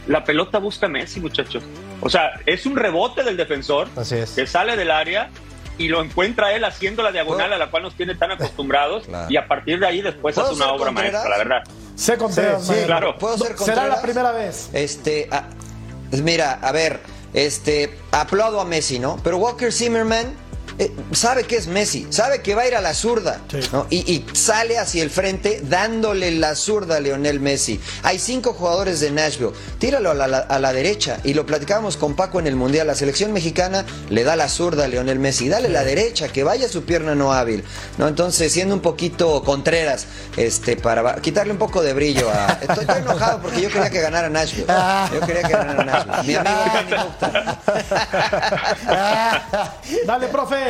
[0.07, 1.63] la pelota busca a Messi, muchachos.
[2.01, 4.31] O sea, es un rebote del defensor Así es.
[4.33, 5.31] que sale del área
[5.85, 7.55] y lo encuentra él haciendo la diagonal ¿Puedo?
[7.63, 9.31] a la cual nos tiene tan acostumbrados Claro.
[9.31, 11.13] y a partir de ahí después ¿Puedo hace una obra Contreras?
[11.13, 11.63] maestra, la verdad.
[11.97, 12.87] Sé Contreras, Sí, sí, Manuel.
[12.87, 13.19] claro.
[13.19, 14.71] ¿Puedo ser Será la primera vez.
[14.73, 15.45] Este, ah,
[16.13, 17.01] mira, a ver,
[17.35, 19.19] este, aplaudo a Messi, ¿no?
[19.25, 20.35] Pero Walker Zimmerman
[20.79, 23.61] eh, sabe que es Messi, sabe que va a ir a la zurda, Sí.
[23.73, 23.87] ¿no?
[23.91, 27.81] Y, y sale hacia el frente dándole la zurda a Lionel Messi.
[28.03, 31.19] Hay cinco jugadores de Nashville, tíralo a la, la- a la derecha.
[31.25, 32.87] Y lo platicábamos con Paco en el Mundial.
[32.87, 36.69] La selección mexicana le da la zurda a Lionel Messi, dale la derecha, que vaya
[36.69, 37.65] su pierna no hábil,
[37.99, 38.09] ¿no?
[38.09, 40.07] Entonces, siendo un poquito contreras,
[40.37, 42.59] este, para quitarle un poco de brillo a.
[42.61, 44.67] Estoy, estoy enojado porque yo quería que ganara Nashville.
[45.13, 46.27] Yo quería que ganara Nashville.
[46.27, 46.63] Mi amigo.
[50.07, 50.62] Dale, profe.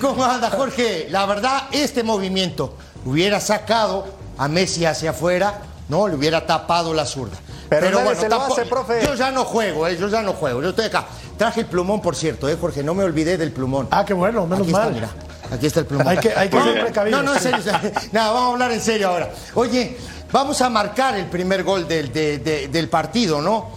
[0.00, 1.06] ¿Cómo anda, Jorge?
[1.10, 2.74] La verdad, este movimiento
[3.04, 6.08] hubiera sacado a Messi hacia afuera, ¿no?
[6.08, 7.36] Le hubiera tapado la zurda.
[7.68, 9.04] Pero nadie se lo hace, profe.
[9.04, 9.96] Yo ya no juego, ¿eh?
[9.98, 10.62] Yo ya no juego.
[10.62, 11.04] Yo estoy acá.
[11.36, 12.82] Traje el plumón, por cierto, ¿eh, Jorge?
[12.82, 13.88] No me olvidé del plumón.
[13.90, 14.82] Ah, qué bueno, menos Aquí mal.
[14.88, 15.08] está, mira.
[15.54, 16.08] Aquí está el plumón.
[16.08, 16.84] Hay que, hay que ser bien.
[16.84, 17.22] precavidos.
[17.24, 17.58] No, no, en serio.
[18.12, 19.30] Nada, vamos a hablar en serio ahora.
[19.54, 19.96] Oye,
[20.32, 23.68] vamos a marcar el primer gol del, de- de- del partido, ¿no?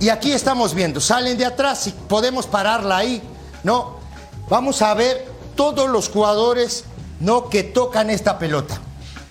[0.00, 3.22] Y aquí estamos viendo, salen de atrás, si podemos pararla ahí,
[3.62, 4.01] ¿no?
[4.52, 6.84] Vamos a ver todos los jugadores,
[7.20, 7.48] ¿no?
[7.48, 8.82] Que tocan esta pelota,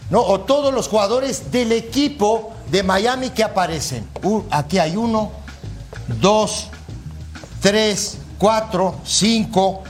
[0.09, 0.19] ¿no?
[0.19, 4.09] O todos los jugadores del equipo de Miami que aparecen.
[4.23, 5.31] Uh, aquí hay uno,
[6.19, 6.69] dos,
[7.61, 9.83] tres, cuatro, cinco,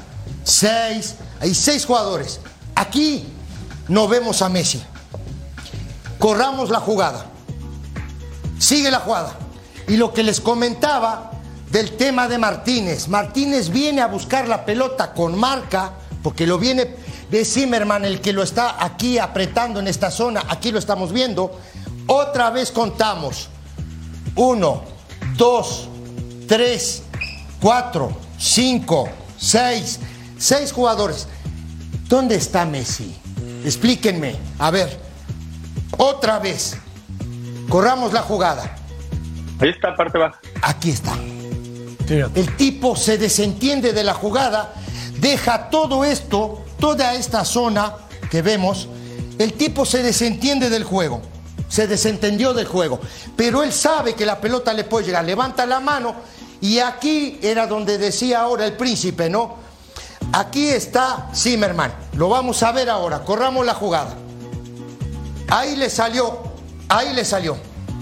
[0.44, 1.16] seis.
[1.40, 2.42] Hay seis jugadores.
[2.76, 3.26] Aquí
[3.88, 4.84] no vemos a Messi.
[6.20, 7.28] Corramos la jugada.
[8.60, 9.38] Sigue la jugada.
[9.88, 11.31] Y lo que les comentaba
[11.72, 13.08] del tema de Martínez.
[13.08, 16.96] Martínez viene a buscar la pelota con marca, porque lo viene
[17.30, 20.44] de Zimmerman, el que lo está aquí apretando en esta zona.
[20.50, 21.58] Aquí lo estamos viendo.
[22.08, 23.50] Otra vez contamos.
[24.36, 24.84] Uno,
[25.36, 25.88] dos,
[26.48, 27.04] tres,
[27.62, 30.00] cuatro, cinco, seis.
[30.38, 31.28] Seis jugadores.
[32.08, 33.16] ¿Dónde está Messi?
[33.64, 34.36] Explíquenme.
[34.60, 35.00] A ver,
[35.98, 36.78] otra vez.
[37.70, 38.76] Corramos la jugada.
[39.60, 40.40] Ahí está, parte baja.
[40.64, 41.14] Aquí está.
[42.12, 44.74] El tipo se desentiende de la jugada,
[45.20, 47.96] deja todo esto, toda esta zona
[48.30, 48.90] que vemos,
[49.40, 51.22] el tipo se desentiende del juego,
[51.70, 53.00] se desentendió del juego,
[53.38, 56.16] pero él sabe que la pelota le puede llegar, levanta la mano
[56.60, 59.56] y aquí era donde decía ahora el príncipe, ¿no?
[60.34, 64.16] Aquí está Zimmerman, lo vamos a ver ahora, corramos la jugada.
[65.48, 66.40] Ahí le salió,
[66.90, 67.58] ahí le salió.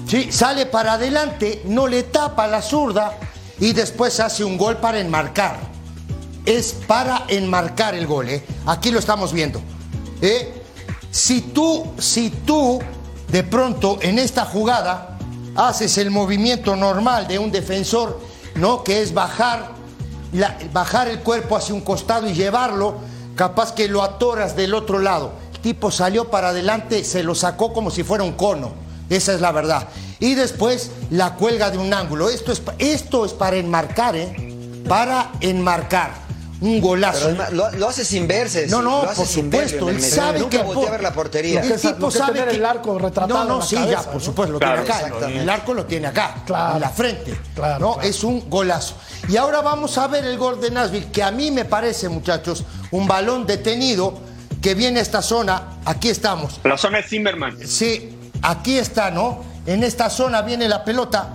[0.07, 3.17] Sí, sale para adelante, no le tapa la zurda
[3.59, 5.57] y después hace un gol para enmarcar.
[6.45, 8.43] Es para enmarcar el gol, ¿eh?
[8.65, 9.61] Aquí lo estamos viendo.
[10.21, 10.53] ¿eh?
[11.11, 12.79] Si tú, si tú
[13.27, 15.17] de pronto en esta jugada
[15.55, 18.19] haces el movimiento normal de un defensor,
[18.55, 18.83] ¿no?
[18.83, 19.71] Que es bajar,
[20.71, 22.95] bajar el cuerpo hacia un costado y llevarlo,
[23.35, 25.33] capaz que lo atoras del otro lado.
[25.53, 28.88] El tipo salió para adelante, se lo sacó como si fuera un cono.
[29.09, 29.87] Esa es la verdad.
[30.19, 32.29] Y después la cuelga de un ángulo.
[32.29, 34.83] Esto es, esto es para enmarcar, ¿eh?
[34.87, 36.29] Para enmarcar
[36.61, 37.31] un golazo.
[37.51, 38.67] lo, hace sin verse.
[38.67, 39.89] No, no, por supuesto.
[39.89, 40.59] Él sabe que.
[40.59, 41.61] a ver la portería.
[41.61, 43.45] El tipo sabe que el arco retratado.
[43.45, 45.01] No, no, sí, ya, por supuesto, lo tiene acá.
[45.27, 47.37] El arco lo tiene acá, en la frente.
[47.55, 48.01] Claro, ¿no?
[48.01, 48.95] Es un golazo.
[49.27, 52.63] Y ahora vamos a ver el gol de Nashville, que a mí me parece, muchachos,
[52.91, 54.19] un balón detenido
[54.61, 55.79] que viene a esta zona.
[55.85, 56.59] Aquí estamos.
[56.63, 57.57] La zona de Zimmerman.
[57.65, 58.18] Sí,
[58.49, 59.39] aquí está, ¿no?
[59.65, 61.29] En esta zona viene la pelota.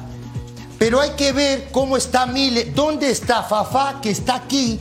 [0.79, 4.81] Pero hay que ver cómo está Mille, dónde está Fafá, que está aquí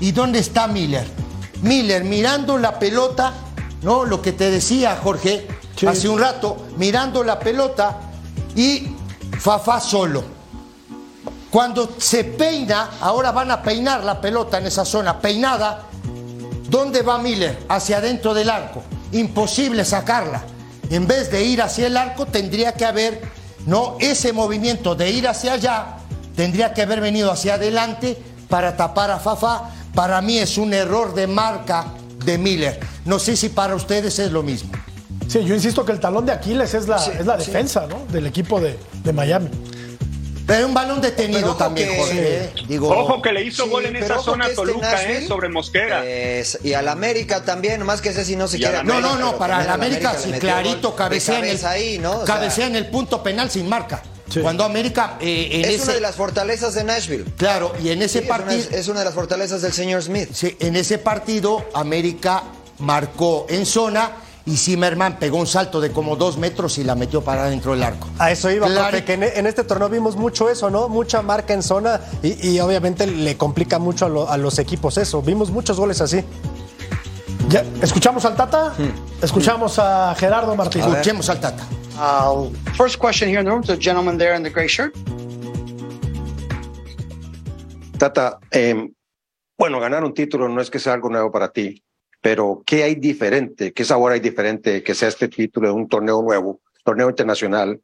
[0.00, 1.06] ¿Y dónde está Miller?
[1.62, 3.32] Miller mirando la pelota,
[3.82, 4.04] ¿no?
[4.04, 5.46] Lo que te decía Jorge
[5.86, 8.00] hace un rato, mirando la pelota
[8.54, 8.88] y
[9.38, 10.22] Fafá solo.
[11.50, 15.84] Cuando se peina, ahora van a peinar la pelota en esa zona peinada,
[16.68, 17.64] ¿dónde va Miller?
[17.68, 18.82] Hacia adentro del arco.
[19.12, 20.42] Imposible sacarla.
[20.90, 23.22] En vez de ir hacia el arco, tendría que haber,
[23.66, 25.96] no, ese movimiento de ir hacia allá,
[26.36, 28.16] tendría que haber venido hacia adelante
[28.48, 31.86] para tapar a Fafá para mí es un error de marca
[32.24, 32.80] de Miller.
[33.04, 34.72] No sé si para ustedes es lo mismo.
[35.28, 38.04] Sí, yo insisto que el talón de Aquiles es la, es la defensa ¿no?
[38.10, 38.76] del equipo de,
[39.12, 39.48] Miami.
[40.46, 42.52] Pero un balón detenido también, Jorge.
[42.68, 45.26] Digo, ojo que le hizo gol en esa zona este Toluca, ¿eh?
[45.26, 46.04] sobre Mosquera.
[46.62, 48.82] y al América también, más que ese si no se quiere.
[48.84, 52.24] No, no, no, para el América, sí, clarito, cabecea, en el, ahí, ¿no?
[52.24, 54.02] cabecea en el punto penal sin marca.
[54.42, 55.16] Cuando América.
[55.20, 57.24] Eh, es una de las fortalezas de Nashville.
[57.36, 58.64] Claro, y en ese partido.
[58.72, 60.30] Es una, de las fortalezas del señor Smith.
[60.32, 62.42] Sí, en ese partido, América
[62.78, 64.12] marcó en zona
[64.46, 67.82] y Zimmerman pegó un salto de como dos metros y la metió para dentro del
[67.82, 68.08] arco.
[68.18, 70.88] A eso iba, porque en, este torneo vimos mucho eso, ¿no?
[70.88, 75.22] Mucha marca en zona y, obviamente le complica mucho a, los equipos eso.
[75.22, 76.22] Vimos muchos goles así.
[77.48, 78.74] Ya, ¿Escuchamos al Tata?
[79.22, 80.88] Escuchamos a Gerardo Martínez.
[80.88, 81.64] Escuchemos al Tata.
[81.96, 84.94] Uh, first question here in the room to the gentleman there in the gray shirt.
[87.98, 88.90] Tata, eh,
[89.56, 91.83] bueno, ganar un título no es que sea algo nuevo para ti,
[92.24, 93.74] pero ¿qué hay diferente?
[93.74, 97.82] ¿Qué sabor hay diferente que sea este título de un torneo nuevo, torneo internacional,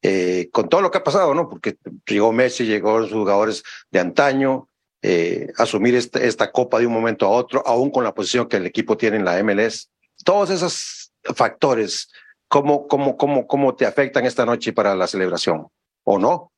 [0.00, 1.48] eh, con todo lo que ha pasado, ¿no?
[1.48, 1.76] Porque
[2.06, 4.68] llegó Messi, llegó los jugadores de antaño,
[5.02, 8.58] eh, asumir esta, esta copa de un momento a otro, aún con la posición que
[8.58, 9.90] el equipo tiene en la MLS.
[10.24, 12.12] Todos esos factores
[12.46, 15.66] ¿Cómo, cómo, cómo, cómo te afectan esta noche para la celebración?
[16.04, 16.52] ¿O no?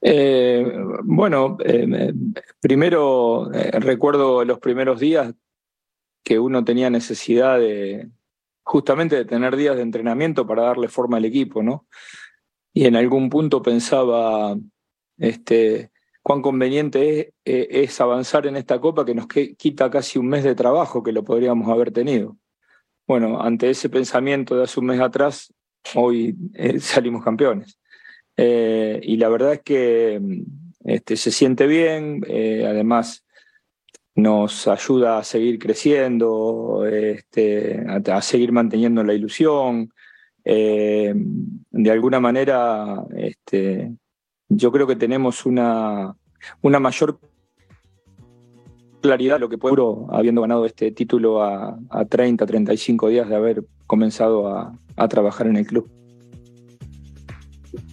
[0.00, 0.64] Eh,
[1.02, 1.56] bueno,
[2.60, 3.48] primero
[3.80, 5.32] recuerdo los primeros días
[6.22, 8.08] que uno tenía necesidad de
[8.62, 11.86] justamente de tener días de entrenamiento para darle forma al equipo, ¿no?
[12.72, 14.56] Y en algún punto pensaba
[15.18, 15.90] este,
[16.22, 20.54] cuán conveniente es, es avanzar en esta copa que nos quita casi un mes de
[20.54, 22.36] trabajo que lo podríamos haber tenido.
[23.06, 25.52] Bueno, ante ese pensamiento de hace un mes atrás,
[25.94, 27.78] hoy eh, salimos campeones.
[28.36, 30.20] Eh, y la verdad es que
[30.84, 33.21] este, se siente bien, eh, además
[34.14, 39.92] nos ayuda a seguir creciendo, este, a, seguir manteniendo la ilusión.
[40.44, 43.92] de alguna manera, este,
[44.48, 46.14] yo creo que tenemos una,
[46.60, 47.18] una mayor
[49.02, 49.76] claridad lo que puede
[50.10, 51.76] habiendo ganado este título a,
[52.08, 55.90] 30, 35 días de haber comenzado a, trabajar en el club.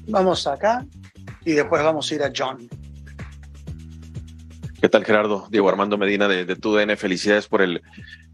[0.07, 0.85] Vamos acá
[1.43, 2.69] y después vamos a ir a John.
[4.81, 5.47] ¿Qué tal, Gerardo?
[5.49, 6.97] Diego Armando Medina de, de TUDN.
[6.97, 7.81] Felicidades por el,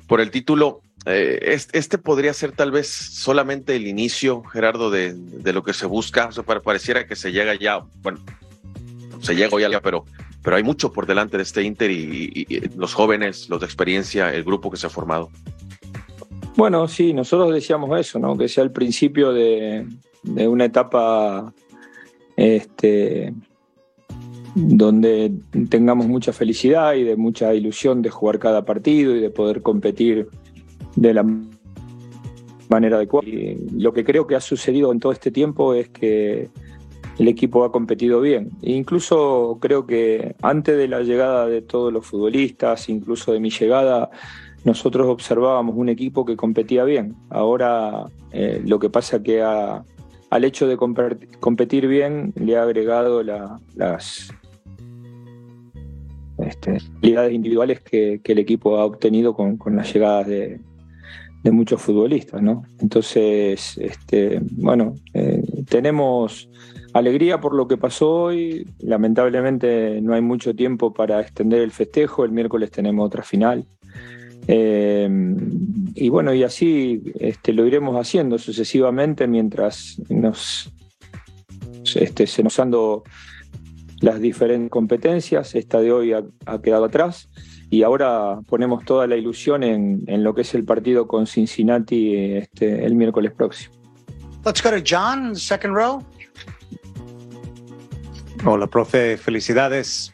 [0.08, 0.82] por el título.
[1.06, 5.86] Eh, este, podría ser tal vez solamente el inicio, Gerardo, de, de lo que se
[5.86, 6.28] busca.
[6.28, 8.20] O sea, pareciera que se llega ya, bueno,
[9.22, 10.06] se llega ya, pero
[10.46, 12.46] pero hay mucho por delante de este Inter y,
[12.78, 15.32] los jóvenes, los de experiencia, el grupo que se ha formado.
[16.56, 18.38] Bueno, sí, nosotros decíamos eso, ¿no?
[18.38, 19.88] Que sea el principio de,
[20.24, 21.52] una etapa
[22.38, 23.34] este,
[24.56, 25.34] donde
[25.70, 30.30] tengamos mucha felicidad y de mucha ilusión de jugar cada partido y de poder competir
[30.96, 31.26] de la
[32.70, 33.28] manera adecuada.
[33.28, 36.50] Y lo que creo que ha sucedido en todo este tiempo es que
[37.20, 38.50] el equipo ha competido bien.
[38.62, 43.50] E incluso creo que antes de la llegada de todos los futbolistas, incluso de mi
[43.50, 44.10] llegada,
[44.64, 47.16] nosotros observábamos un equipo que competía bien.
[47.30, 54.30] Ahora eh, lo que pasa que al hecho de competir bien le ha agregado las
[56.46, 60.60] este, habilidades individuales que, el equipo ha obtenido con, las llegadas de,
[61.52, 62.42] muchos futbolistas.
[62.42, 62.64] ¿no?
[62.80, 66.50] Entonces, este, bueno, eh, tenemos
[66.94, 68.68] alegría por lo que pasó hoy.
[68.80, 72.26] Lamentablemente no hay mucho tiempo para extender el festejo.
[72.26, 73.68] El miércoles tenemos otra final.
[74.48, 75.10] Eh,
[75.96, 80.72] y bueno, y así este, lo iremos haciendo sucesivamente mientras nos,
[81.96, 83.04] este, se nos dando
[84.02, 85.56] las diferentes competencias.
[85.56, 86.24] Esta de hoy ha,
[86.62, 87.30] quedado atrás
[87.70, 92.16] y ahora ponemos toda la ilusión en, en lo que es el partido con Cincinnati
[92.16, 93.76] este, el miércoles próximo.
[94.46, 96.04] Let's go to John, second row.
[98.48, 100.14] Hola, profe, felicidades.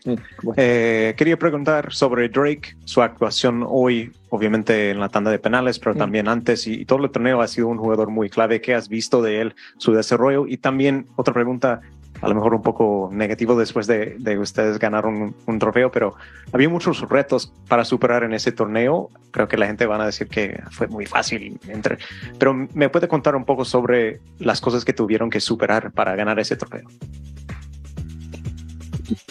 [0.55, 5.95] Eh, quería preguntar sobre Drake, su actuación hoy, obviamente en la tanda de penales, pero
[5.95, 8.61] también antes y, todo el torneo ha sido un jugador muy clave.
[8.61, 10.47] ¿Qué has visto de él, su desarrollo?
[10.47, 11.81] Y también otra pregunta,
[12.21, 16.15] a lo mejor un poco negativo después de, de ustedes ganar un, trofeo, pero
[16.51, 19.09] había muchos retos para superar en ese torneo.
[19.31, 21.97] Creo que la gente van a decir que fue muy fácil, entre,
[22.39, 26.39] pero me puede contar un poco sobre las cosas que tuvieron que superar para ganar
[26.39, 26.87] ese trofeo.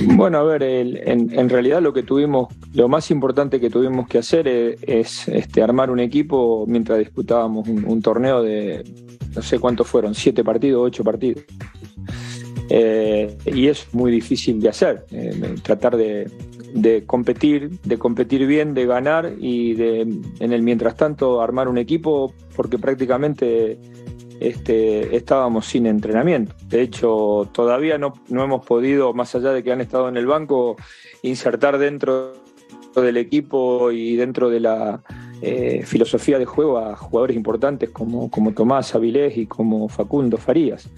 [0.03, 4.47] Bueno, a ver, en, realidad lo que tuvimos, lo más importante que tuvimos que hacer
[4.49, 8.85] es, este, armar un equipo mientras disputábamos un, torneo de,
[9.35, 11.45] no sé cuántos fueron, siete partidos, ocho partidos.
[12.73, 16.31] Eh, y es muy difícil de hacer, eh, tratar de,
[17.05, 20.03] competir, de competir bien, de ganar y de,
[20.39, 23.77] en el mientras tanto armar un equipo, porque prácticamente
[24.39, 26.55] este, estábamos sin entrenamiento.
[26.69, 30.27] De hecho, todavía no, no hemos podido, más allá de que han estado en el
[30.27, 30.77] banco,
[31.23, 32.35] insertar dentro
[32.95, 35.03] del equipo y dentro de la
[35.43, 40.89] eh, filosofía de juego a jugadores importantes como, como Tomás Avilés y como Facundo Farías.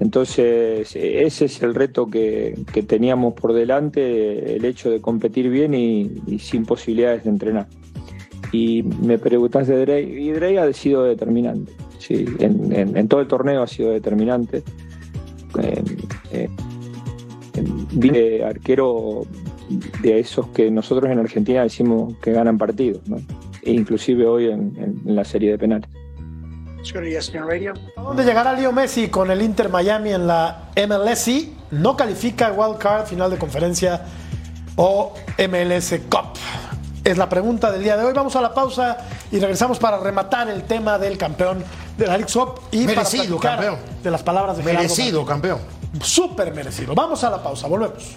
[0.00, 6.38] Entonces, ese es el reto que, teníamos por delante, el hecho de competir bien y,
[6.38, 7.66] sin posibilidades de entrenar.
[8.52, 13.62] Y me preguntas de Drey, y Drey ha sido determinante sí, en, todo el torneo
[13.62, 14.62] ha sido determinante.
[15.60, 16.48] Eh,
[18.00, 19.22] eh, arquero
[20.02, 23.16] de esos que nosotros en Argentina decimos que ganan partidos, ¿no?
[23.62, 25.88] E inclusive hoy en, la serie de penales.
[27.96, 31.28] ¿A dónde llegará Leo Messi con el Inter Miami en la MLS?
[31.70, 34.06] No califica Wild Card, final de conferencia
[34.76, 36.38] o MLS Cup.
[37.04, 38.12] Es la pregunta del día de hoy.
[38.14, 38.96] Vamos a la pausa
[39.30, 41.62] y regresamos para rematar el tema del campeón
[41.96, 42.32] de la League
[42.70, 43.76] y merecido campeón.
[44.02, 45.58] de las palabras de Merecido campeón.
[46.02, 46.94] Súper merecido.
[46.94, 48.16] Vamos a la pausa, volvemos.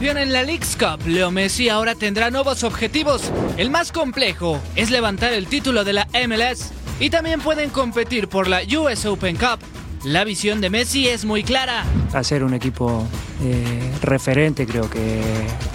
[0.00, 3.30] Campeón en la League's Cup, Leo Messi ahora tendrá nuevos objetivos.
[3.58, 8.48] El más complejo es levantar el título de la MLS y también pueden competir por
[8.48, 9.58] la US Open Cup.
[10.04, 11.84] La visión de Messi es muy clara.
[12.14, 13.06] Hacer un equipo
[13.42, 15.20] eh, referente creo que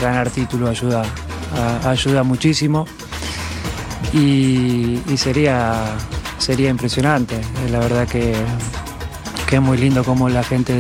[0.02, 1.06] ganar título ayuda,
[1.84, 2.88] ayuda muchísimo
[4.12, 5.84] y, sería,
[6.40, 7.40] sería impresionante.
[7.70, 8.34] La verdad que
[9.48, 10.74] que es muy lindo como la gente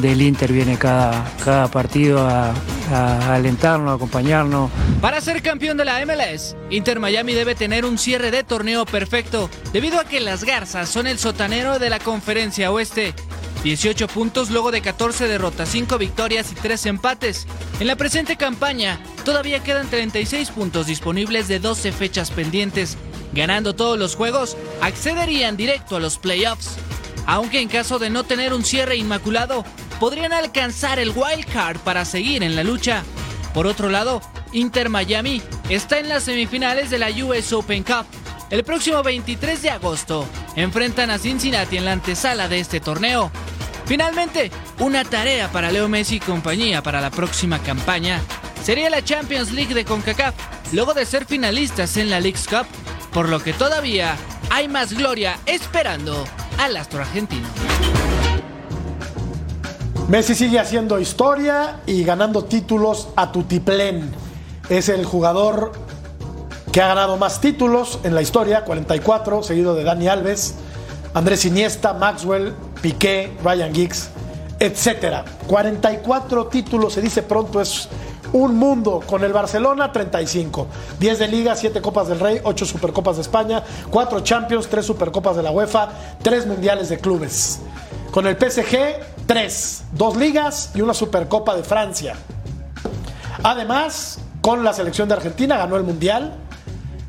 [0.00, 2.54] del Inter viene cada, cada partido a,
[2.88, 4.70] alentarnos, a acompañarnos.
[5.00, 9.50] Para ser campeón de la MLS, Inter Miami debe tener un cierre de torneo perfecto,
[9.72, 13.14] debido a que las Garzas son el sotanero de la conferencia oeste.
[13.62, 17.46] 18 puntos luego de 14 derrotas, 5 victorias y 3 empates.
[17.80, 22.96] En la presente campaña todavía quedan 36 puntos disponibles de 12 fechas pendientes.
[23.32, 26.76] Ganando todos los juegos, accederían directo a los playoffs.
[27.26, 29.64] Aunque en caso de no tener un cierre inmaculado,
[29.98, 33.02] podrían alcanzar el wild card para seguir en la lucha.
[33.54, 34.20] Por otro lado,
[34.52, 38.06] Inter Miami está en las semifinales de la US Open Cup.
[38.50, 43.30] El próximo 23 de agosto enfrentan a Cincinnati en la antesala de este torneo.
[43.86, 48.20] Finalmente, una tarea para Leo Messi y compañía para la próxima campaña
[48.62, 50.34] sería la Champions League de CONCACAF,
[50.72, 52.66] luego de ser finalistas en la League's Cup,
[53.12, 54.16] por lo que todavía
[54.50, 56.24] hay más gloria esperando
[56.58, 57.48] al astro argentino.
[60.08, 64.12] Messi sigue haciendo historia y ganando títulos a tutiplén.
[64.68, 65.72] Es el jugador
[66.70, 70.54] que ha ganado más títulos en la historia, 44, seguido de Dani Alves,
[71.12, 74.10] Andrés Iniesta, Maxwell, Piqué, Ryan Giggs,
[74.60, 75.24] etc.
[75.48, 77.88] 44 títulos, se dice pronto, es
[78.32, 79.02] un mundo.
[79.04, 80.68] Con el Barcelona, 35.
[81.00, 85.34] 10 de Liga, 7 Copas del Rey, 8 Supercopas de España, 4 Champions, 3 Supercopas
[85.34, 85.88] de la UEFA,
[86.22, 87.58] 3 Mundiales de Clubes.
[88.12, 89.84] Con el PSG, 3.
[89.92, 92.14] 2 Ligas y una Supercopa de Francia.
[93.42, 96.36] Además, con la selección de Argentina ganó el Mundial,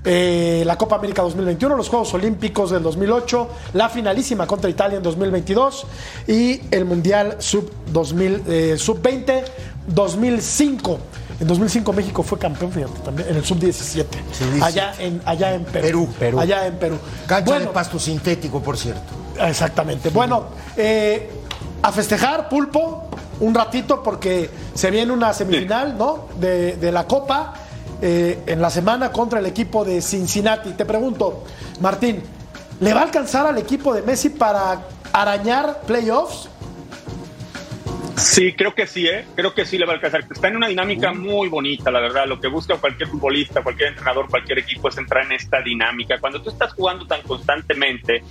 [0.03, 5.03] eh, la Copa América 2021, los Juegos Olímpicos del 2008, la finalísima contra Italia en
[5.03, 5.86] 2022
[6.28, 9.43] y el Mundial Sub-20, eh, Sub-20
[9.88, 10.99] 2005.
[11.39, 14.05] En 2005 México fue campeón, fíjate, también en el Sub-17.
[14.61, 16.09] allá, en, allá en Perú.
[16.18, 16.39] Perú.
[16.39, 16.97] Allá en Perú.
[17.28, 19.13] Cancha de pasto sintético, por cierto.
[19.39, 20.09] Exactamente.
[20.09, 20.45] Bueno,
[20.76, 21.30] eh,
[21.82, 23.09] a festejar, Pulpo,
[23.39, 26.25] un ratito porque se viene una semifinal, ¿no?
[26.39, 27.53] De, de la Copa
[28.01, 30.71] eh, en la semana contra el equipo de Cincinnati.
[30.71, 31.43] Te pregunto,
[31.80, 32.21] Martín,
[32.80, 36.49] ¿le va a alcanzar al equipo de Messi para arañar playoffs?
[38.18, 39.26] Sí, creo que sí, ¿eh?
[39.36, 40.26] creo que sí le va a alcanzar.
[40.30, 42.26] Está en una dinámica muy bonita, la verdad.
[42.26, 46.20] Lo que busca cualquier futbolista, cualquier entrenador, cualquier equipo es entrar en esta dinámica.
[46.20, 48.24] Cuando tú estás jugando tan constantemente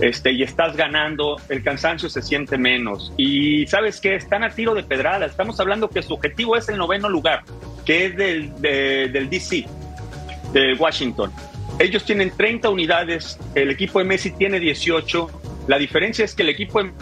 [0.00, 3.14] este, y estás ganando, el cansancio se siente menos.
[3.16, 5.24] Y sabes que están a tiro de pedrada.
[5.24, 7.42] Estamos hablando que su objetivo es el noveno lugar,
[7.86, 9.66] que es del, del DC,
[10.52, 11.32] de Washington.
[11.78, 15.40] Ellos tienen 30 unidades, el equipo de Messi tiene 18.
[15.68, 16.92] La diferencia es que el equipo de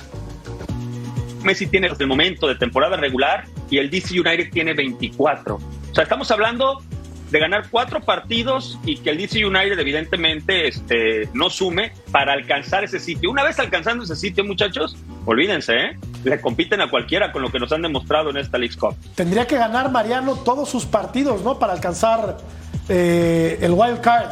[1.42, 5.56] Messi tiene desde el momento de temporada regular y el DC United tiene 24.
[5.56, 6.82] O sea, estamos hablando
[7.30, 12.84] de ganar cuatro partidos y que el DC United evidentemente este, no sume para alcanzar
[12.84, 13.30] ese sitio.
[13.30, 15.98] Una vez alcanzando ese sitio, muchachos, olvídense, ¿eh?
[16.24, 18.96] le compiten a cualquiera con lo que nos han demostrado en esta League Cup.
[19.14, 21.58] Tendría que ganar Mariano todos sus partidos, ¿no?
[21.58, 22.38] Para alcanzar
[22.88, 24.30] eh, el wild card.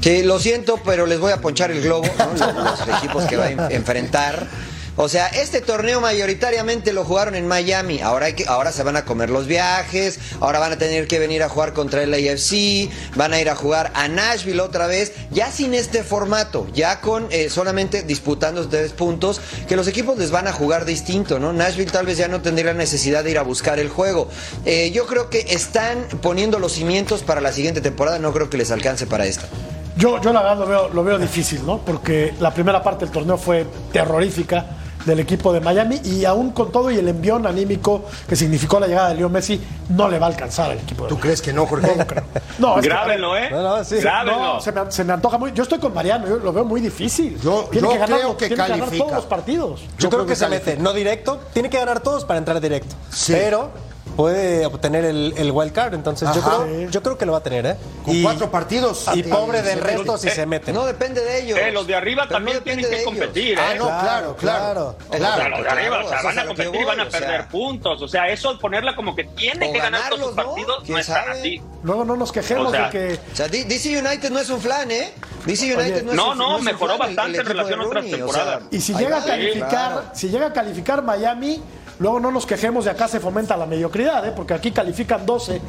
[0.00, 2.32] Sí, lo siento, pero les voy a ponchar el globo, ¿no?
[2.32, 4.48] los, los equipos que va a enfrentar.
[4.96, 8.00] O sea, este torneo mayoritariamente lo jugaron en Miami.
[8.00, 10.18] Ahora, hay que, ahora se van a comer los viajes.
[10.40, 12.90] Ahora van a tener que venir a jugar contra el AFC.
[13.16, 15.12] Van a ir a jugar a Nashville otra vez.
[15.30, 16.66] Ya sin este formato.
[16.74, 19.40] Ya con eh, solamente disputando tres puntos.
[19.66, 21.54] Que los equipos les van a jugar distinto, ¿no?
[21.54, 24.28] Nashville tal vez ya no tendría necesidad de ir a buscar el juego.
[24.66, 28.18] Eh, yo creo que están poniendo los cimientos para la siguiente temporada.
[28.18, 29.48] No creo que les alcance para esta.
[29.96, 31.78] Yo, yo la verdad lo veo, lo veo difícil, ¿no?
[31.78, 36.70] Porque la primera parte del torneo fue terrorífica del equipo de Miami y aún con
[36.70, 40.26] todo y el envión anímico que significó la llegada de Leo Messi, no le va
[40.26, 41.04] a alcanzar al equipo.
[41.04, 41.94] De ¿Tú crees que no, Jorge?
[41.96, 42.24] No, creo.
[42.58, 43.50] No, es Grábenlo, ¿eh?
[43.50, 43.96] No, no, sí.
[43.96, 44.54] Grábenlo.
[44.54, 45.52] No, se, me, se me antoja muy.
[45.52, 47.38] Yo estoy con Mariano, yo lo veo muy difícil.
[47.40, 49.80] Yo, tiene yo que ganar, creo que tiene que ganar todos los partidos.
[49.98, 52.94] Yo, creo, que, se mete, no directo, tiene que ganar todos para entrar directo.
[53.10, 53.32] Sí.
[53.32, 53.70] Pero
[54.16, 57.42] puede obtener el, el wild card, entonces yo creo, yo creo que lo va a
[57.42, 57.76] tener, ¿eh?
[58.04, 59.06] Con cuatro partidos.
[59.14, 60.72] Y pobre del se resto si se mete.
[60.72, 61.58] No depende de ellos.
[61.58, 63.78] Eh, los de arriba Pero no también tienen que competir, Ah, ¿eh?
[63.78, 64.36] no, claro, claro.
[64.38, 64.96] Claro.
[65.08, 65.48] O sea, claro.
[65.56, 67.48] los de arriba, o sea, Claro, van a competir y van a o perder sea.
[67.48, 68.02] puntos.
[68.02, 70.42] O sea, eso ponerla como que tiene que ganar todos sus ¿no?
[70.44, 71.38] partidos no, ¿Quién es tan sabe?
[71.38, 71.62] así.
[71.82, 73.14] Luego no nos quejemos O sea, de que.
[73.32, 75.12] O sea, DC United no es un flan, ¿eh?
[75.46, 77.80] DC Oye, United no es no, un no, es un mejoró flan, bastante en relación
[77.80, 78.62] a otras Rooney, o sea, temporadas.
[78.70, 80.02] Y si llega a calificar, claro.
[80.14, 81.62] si llega a calificar Miami,
[81.98, 84.32] luego no nos quejemos de acá se fomenta la mediocridad, ¿eh?
[84.34, 85.60] porque aquí califican 12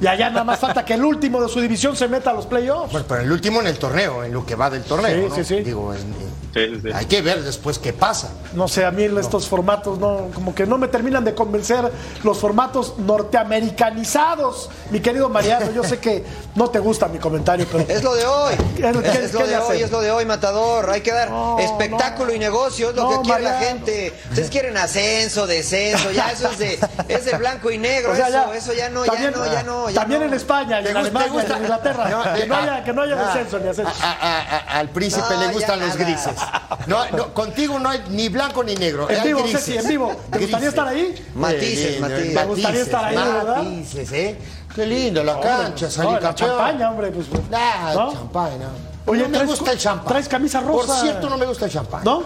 [0.00, 2.46] y allá nada más falta que el último de su división se meta a los
[2.46, 2.92] playoffs.
[2.92, 5.22] Bueno, pero el último en el torneo, en lo que va del torneo.
[5.24, 5.34] Sí, ¿no?
[5.36, 5.60] sí, sí.
[5.62, 6.88] Digo, en- en- Sí, sí, sí.
[6.94, 8.28] hay que ver después qué pasa.
[8.52, 11.90] No sé, a mí estos formatos no, como que no me terminan de convencer
[12.22, 14.68] los formatos norteamericanizados.
[14.90, 16.24] Mi querido Mariano, yo sé que
[16.54, 18.54] no te gusta mi comentario, pero Es lo de hoy.
[18.76, 18.88] ¿Qué, qué
[19.24, 20.90] es, lo qué de hoy, es lo de hoy, Matador.
[20.90, 24.12] Hay que dar No, espectáculo y negocio, es lo No, que quiere la gente.
[24.30, 26.78] Ustedes quieren ascenso, descenso, ya eso es de,
[27.08, 29.62] es de blanco y negro, O sea, eso, eso ya no, también, ya no, ya
[29.62, 29.88] no.
[29.90, 30.26] ya también no.
[30.26, 31.52] en España y ¿Te en Alemania gusta?
[31.52, 32.08] y en Inglaterra.
[32.10, 33.92] No, que, no eh, haya, que no haya ah, descenso ni ascenso.
[34.02, 36.04] A- a- a- al príncipe No, le gustan ya los nada.
[36.10, 36.41] grises.
[36.86, 39.08] No, no, contigo no hay ni blanco ni negro.
[39.10, 39.64] En vivo, grises.
[39.64, 40.08] Ceci, en vivo.
[40.08, 40.68] ¿Te gustaría Grises.
[40.68, 41.14] estar ahí?
[41.34, 42.34] Matices, matices.
[42.34, 43.56] Me gustaría estar ahí, ¿verdad?
[43.62, 44.38] Matices, ¿eh?
[44.74, 46.50] Qué lindo la Hombre, cancha, no, salir la campeón.
[46.50, 47.26] champaña, hombre, pues.
[47.50, 48.12] Nah, ¿no?
[48.12, 48.92] champaña, no.
[49.12, 50.08] Oye, no me traes- gusta el champán.
[50.08, 50.86] traes camisa rosa.
[50.94, 52.02] Por cierto, no me gusta el champán.
[52.04, 52.22] ¿No?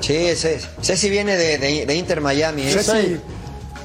[0.00, 2.62] Sí, Ceci, Ceci viene de, de- de Inter Miami.
[2.62, 3.20] ¿eh?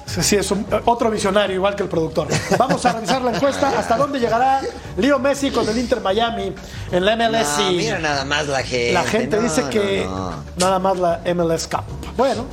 [0.08, 2.28] Ceci es un- otro visionario, igual que el productor.
[2.58, 3.74] Vamos a revisar la encuesta.
[3.78, 4.62] ¿Hasta dónde llegará
[4.98, 6.54] Leo Messi con el Inter Miami
[6.92, 7.58] en la MLS?
[7.60, 8.94] No, mira nada más la gente.
[8.94, 10.34] La gente no, dice no, que no.
[10.58, 11.84] nada más la MLS Cup.
[12.16, 12.46] Bueno,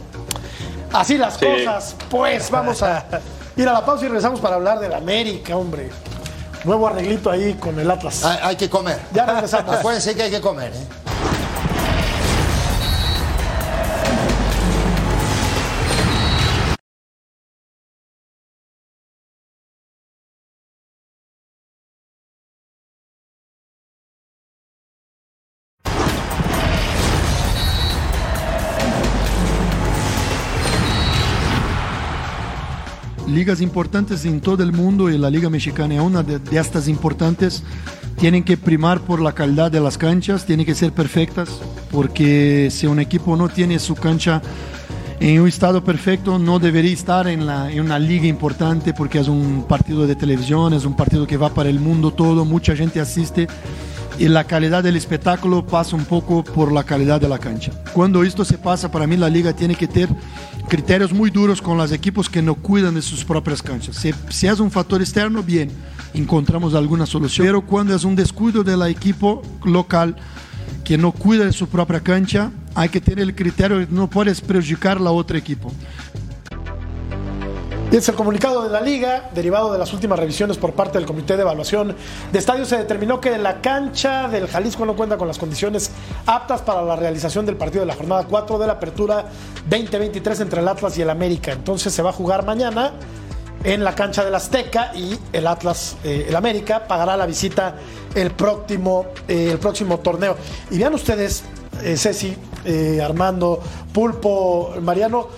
[0.92, 1.46] así las Sí.
[1.46, 1.94] cosas.
[2.10, 3.04] Pues vamos a
[3.56, 5.90] ir a la pausa y regresamos para hablar del América, hombre.
[6.64, 8.24] Nuevo arreglito ahí con el Atlas.
[8.24, 8.98] Hay, hay que comer.
[9.12, 9.74] Ya regresamos.
[9.76, 10.86] Acuérdense que hay que comer, ¿eh?
[33.42, 37.64] Ligas importantes en todo el mundo y la Liga Mexicana es una de, estas importantes.
[38.16, 41.48] Tienen que primar por la calidad de las canchas, tienen que ser perfectas,
[41.90, 44.40] porque si un equipo no tiene su cancha
[45.18, 49.26] en un estado perfecto, no debería estar en, la, en una liga importante, porque es
[49.26, 53.00] un partido de televisión, es un partido que va para el mundo todo, mucha gente
[53.00, 53.48] asiste
[54.22, 57.72] y la calidad del espectáculo pasa un poco por la calidad de la cancha.
[57.92, 60.10] Cuando esto se pasa, para mí la liga tiene que tener
[60.68, 63.96] criterios muy duros con los equipos que no cuidan de sus propias canchas.
[63.96, 65.72] Si, si es un factor externo, bien,
[66.14, 67.48] encontramos alguna solución.
[67.48, 70.14] Pero cuando es un descuido del equipo local
[70.84, 75.00] que no cuida de su propia cancha, hay que tener el criterio, no puedes perjudicar
[75.00, 75.72] la otro equipo.
[77.92, 81.06] Y es el comunicado de la liga, derivado de las últimas revisiones por parte del
[81.06, 81.94] Comité de Evaluación
[82.32, 85.90] de Estadios, se determinó que la cancha del Jalisco no cuenta con las condiciones
[86.24, 89.26] aptas para la realización del partido de la jornada 4 de la apertura
[89.68, 91.52] 2023 entre el Atlas y el América.
[91.52, 92.92] Entonces se va a jugar mañana
[93.62, 97.76] en la cancha del Azteca y el Atlas, eh, el América, pagará la visita
[98.14, 100.38] el próximo, eh, el próximo torneo.
[100.70, 101.44] Y vean ustedes,
[101.82, 102.34] eh, Ceci,
[102.64, 103.60] eh, Armando,
[103.92, 105.28] Pulpo, Mariano,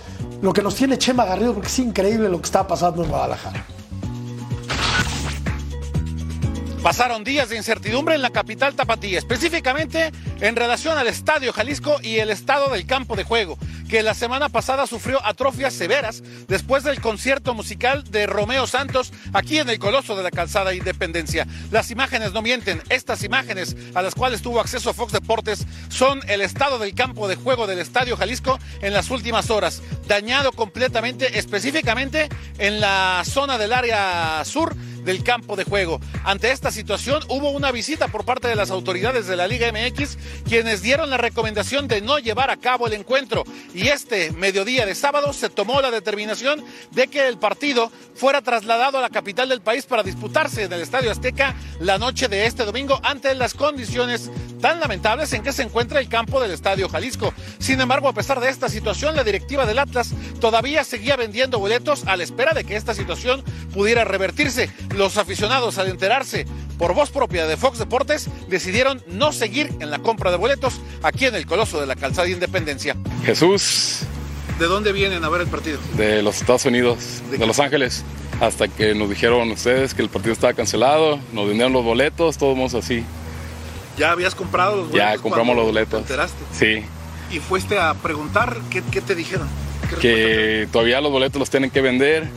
[0.45, 3.65] lo que nos tiene Chema Garrido, porque es increíble lo que está pasando en Guadalajara.
[6.85, 12.17] Pasaron días de incertidumbre en la capital tapatía, específicamente en relación al Estadio Jalisco y
[12.17, 13.57] el estado del campo de juego,
[13.89, 19.57] que la semana pasada sufrió atrofias severas después del concierto musical de Romeo Santos aquí
[19.57, 21.47] en el Coloso de la Calzada Independencia.
[21.71, 26.41] Las imágenes no mienten, estas imágenes a las cuales tuvo acceso Fox Deportes son el
[26.41, 32.29] estado del campo de juego del Estadio Jalisco en las últimas horas, dañado completamente, específicamente
[32.59, 34.75] en la zona del área sur
[35.05, 36.01] del campo de juego.
[36.23, 40.17] Ante esta situación hubo una visita por parte de las autoridades de la Liga MX
[40.47, 43.43] quienes dieron la recomendación de no llevar a cabo el encuentro
[43.73, 48.97] y este mediodía de sábado se tomó la determinación de que el partido fuera trasladado
[48.97, 52.65] a la capital del país para disputarse en el Estadio Azteca la noche de este
[52.65, 54.31] domingo ante las condiciones
[54.61, 57.33] tan lamentables en que se encuentra el campo del Estadio Jalisco.
[57.59, 62.05] Sin embargo, a pesar de esta situación, la directiva del Atlas todavía seguía vendiendo boletos
[62.07, 63.43] a la espera de que esta situación
[63.73, 64.69] pudiera revertirse.
[64.95, 66.45] Los aficionados, al enterarse
[66.77, 71.25] por voz propia de Fox Deportes, decidieron no seguir en la compra de boletos aquí
[71.25, 72.95] en el Coloso de la Calzada Independencia.
[73.25, 73.99] Jesús,
[74.59, 75.79] ¿De dónde vienen a ver el partido?
[75.97, 78.05] de los Estados Unidos, de Los Ángeles,
[78.39, 82.73] hasta que nos dijeron ustedes que el partido estaba cancelado, nos vendieron los boletos, todos
[82.73, 83.03] así.
[83.97, 85.11] ¿Ya habías comprado los boletos?
[85.13, 86.05] Ya compramos los boletos.
[86.05, 86.37] te enteraste?
[86.53, 86.85] Sí,
[87.35, 89.47] Y fuiste a preguntar, ¿qué, qué te dijeron?
[89.89, 92.29] ¿Qué que todavía los boletos los tienen que vender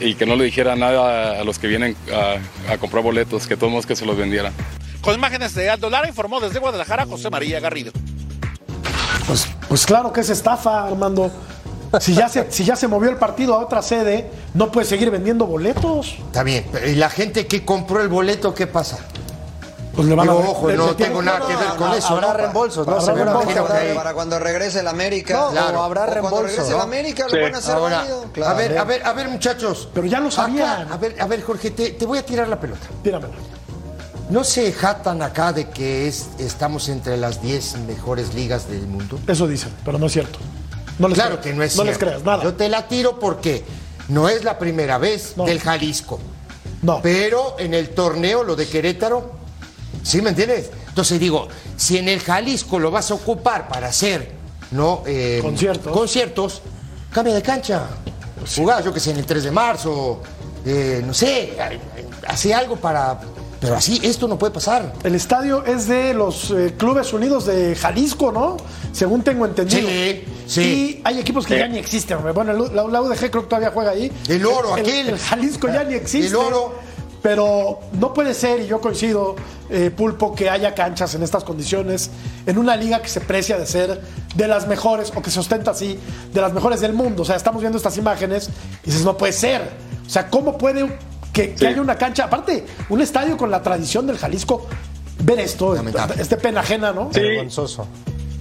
[0.00, 3.56] y que no le dijera nada a los que vienen a, a comprar boletos, que
[3.56, 4.52] todos modos que se los vendieran.
[5.00, 7.92] Con imágenes de Aldo Lara informó desde Guadalajara José María Garrido.
[9.26, 11.30] Pues, pues claro que es estafa, Armando.
[12.00, 15.10] Si ya, se, si ya se movió el partido a otra sede, no puede seguir
[15.10, 16.16] vendiendo boletos.
[16.26, 19.06] Está bien, pero ¿y la gente que compró el boleto qué pasa?
[19.94, 21.92] Pues le van a Digo, ver- ojo, le- no le tengo nada que ver con
[21.94, 22.08] eso.
[22.08, 22.34] habrá ¿no?
[22.34, 23.94] reembolsos, ¿no?
[23.94, 25.34] Para, cuando regrese el América.
[25.34, 25.80] No, Claro.
[25.80, 26.76] o habrá O cuando regrese ¿no?
[26.76, 27.36] el América Sí.
[27.36, 28.04] lo van a hacer Ahora.
[28.32, 28.50] Claro.
[28.50, 29.88] a ver, a ver, a ver, muchachos.
[29.94, 30.82] Pero ya lo sabían.
[30.82, 32.86] Acá, a ver, a ver, Jorge, te, te voy a tirar la pelota.
[33.02, 33.34] Tíramela.
[34.30, 39.18] ¿No se jatan acá de que es, estamos entre las 10 mejores ligas del mundo?
[39.28, 40.38] Eso dicen, pero no es cierto.
[40.98, 42.42] No les claro que no es no les creas nada.
[42.42, 43.64] Yo te la tiro porque
[44.08, 46.18] no es la primera vez del Jalisco.
[46.82, 47.00] No.
[47.02, 49.32] Pero en el torneo, lo de Querétaro,
[50.04, 50.70] ¿Sí me entiendes?
[50.88, 54.30] Entonces digo, si en el Jalisco lo vas a ocupar para hacer
[54.70, 55.02] ¿no?
[55.06, 55.92] Eh, Conciertos.
[55.92, 56.62] conciertos,
[57.10, 57.86] cambia de cancha.
[58.56, 60.20] Jugá, yo que sé, en el 3 de marzo,
[60.66, 61.54] eh, no sé,
[62.28, 63.18] hace algo para...
[63.60, 64.92] Pero así, esto no puede pasar.
[65.04, 68.58] El estadio es de los eh, Clubes Unidos de Jalisco, ¿no?
[68.92, 69.88] Según tengo entendido.
[69.88, 70.60] Sí, sí.
[70.62, 71.60] Y hay equipos que Sí.
[71.60, 72.18] ya ni existen.
[72.34, 74.12] Bueno, la UDG creo que todavía juega ahí.
[74.28, 75.08] El Oro, el, aquel.
[75.08, 76.26] El Jalisco ya ni existe.
[76.28, 76.74] El Oro.
[77.24, 79.34] Pero no puede ser, y yo coincido,
[79.70, 82.10] eh, Pulpo, que haya canchas en estas condiciones,
[82.44, 83.98] en una liga que se precia de ser
[84.34, 85.98] de las mejores, o que se ostenta así,
[86.34, 87.22] de las mejores del mundo.
[87.22, 88.50] O sea, estamos viendo estas imágenes
[88.82, 89.62] y dices, no puede ser.
[90.06, 90.98] O sea, ¿cómo puede
[91.32, 92.24] que, que haya una cancha?
[92.24, 94.66] Aparte, un estadio con la tradición del Jalisco,
[95.22, 95.74] ver esto,
[96.18, 97.08] es de pena ajena, ¿no?
[97.10, 97.20] Sí.
[97.20, 97.88] Vergonzoso.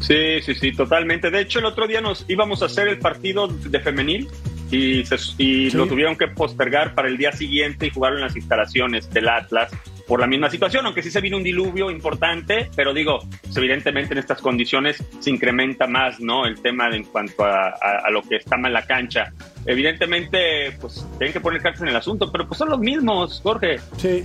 [0.01, 1.31] Sí, sí, sí, totalmente.
[1.31, 4.27] De hecho, el otro día nos íbamos a hacer el partido de femenil
[4.72, 5.78] y, se- y Sí.
[5.78, 9.72] lo tuvieron que postergar para el día siguiente y jugarlo en las instalaciones del Atlas
[10.07, 14.14] por la misma situación, aunque sí se vino un diluvio importante, pero digo, pues, evidentemente
[14.14, 16.45] en estas condiciones se incrementa más, ¿no?
[16.45, 19.32] El tema de- en cuanto a, a- a lo que está mal la cancha.
[19.66, 23.80] Evidentemente, pues tienen que poner cartas en el asunto, pero pues son los mismos, Jorge.
[23.97, 24.24] Sí,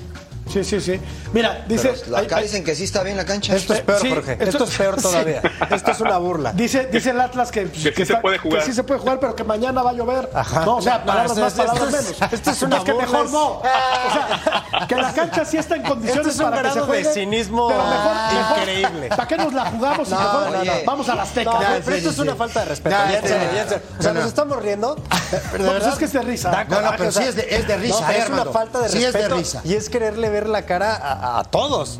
[0.52, 1.00] sí, sí, sí.
[1.32, 1.94] Mira, dice.
[2.04, 3.54] Pero acá hay- dicen que sí está bien la cancha.
[3.54, 4.32] Esto es peor, Sí, Jorge.
[4.32, 5.02] esto- Esto, es peor sí.
[5.02, 5.42] todavía.
[5.70, 6.52] Esto es una burla.
[6.52, 8.60] Dice, dice el Atlas que, sí se puede jugar.
[8.60, 10.30] que sí se puede jugar, pero que mañana va a llover.
[10.34, 10.64] Ajá.
[10.64, 12.32] No, o sea, palabras más, es- palabras esto es- menos.
[12.32, 13.46] esto es una que mejor es- no.
[13.58, 16.74] O sea, que la cancha sí está en condiciones Esto es un para que se
[16.74, 17.12] grado de juegue.
[17.14, 19.08] cinismo pero mejor, mejor, increíble.
[19.10, 20.72] ¿Para qué nos la jugamos y No, mejor no, no.
[20.86, 21.54] vamos a las No, tecas?
[21.84, 22.96] pero, esto es una falta de respeto.
[22.96, 24.20] O sea, no, no.
[24.20, 24.96] nos estamos riendo.
[25.30, 26.64] Pero de pues verdad, es que es de risa.
[26.68, 28.88] No, no, pero sí es de- es de risa, pero eh, es una falta de
[28.88, 29.36] Sí es de respeto.
[29.36, 29.60] risa.
[29.64, 31.98] Y es quererle ver la cara a, a todos.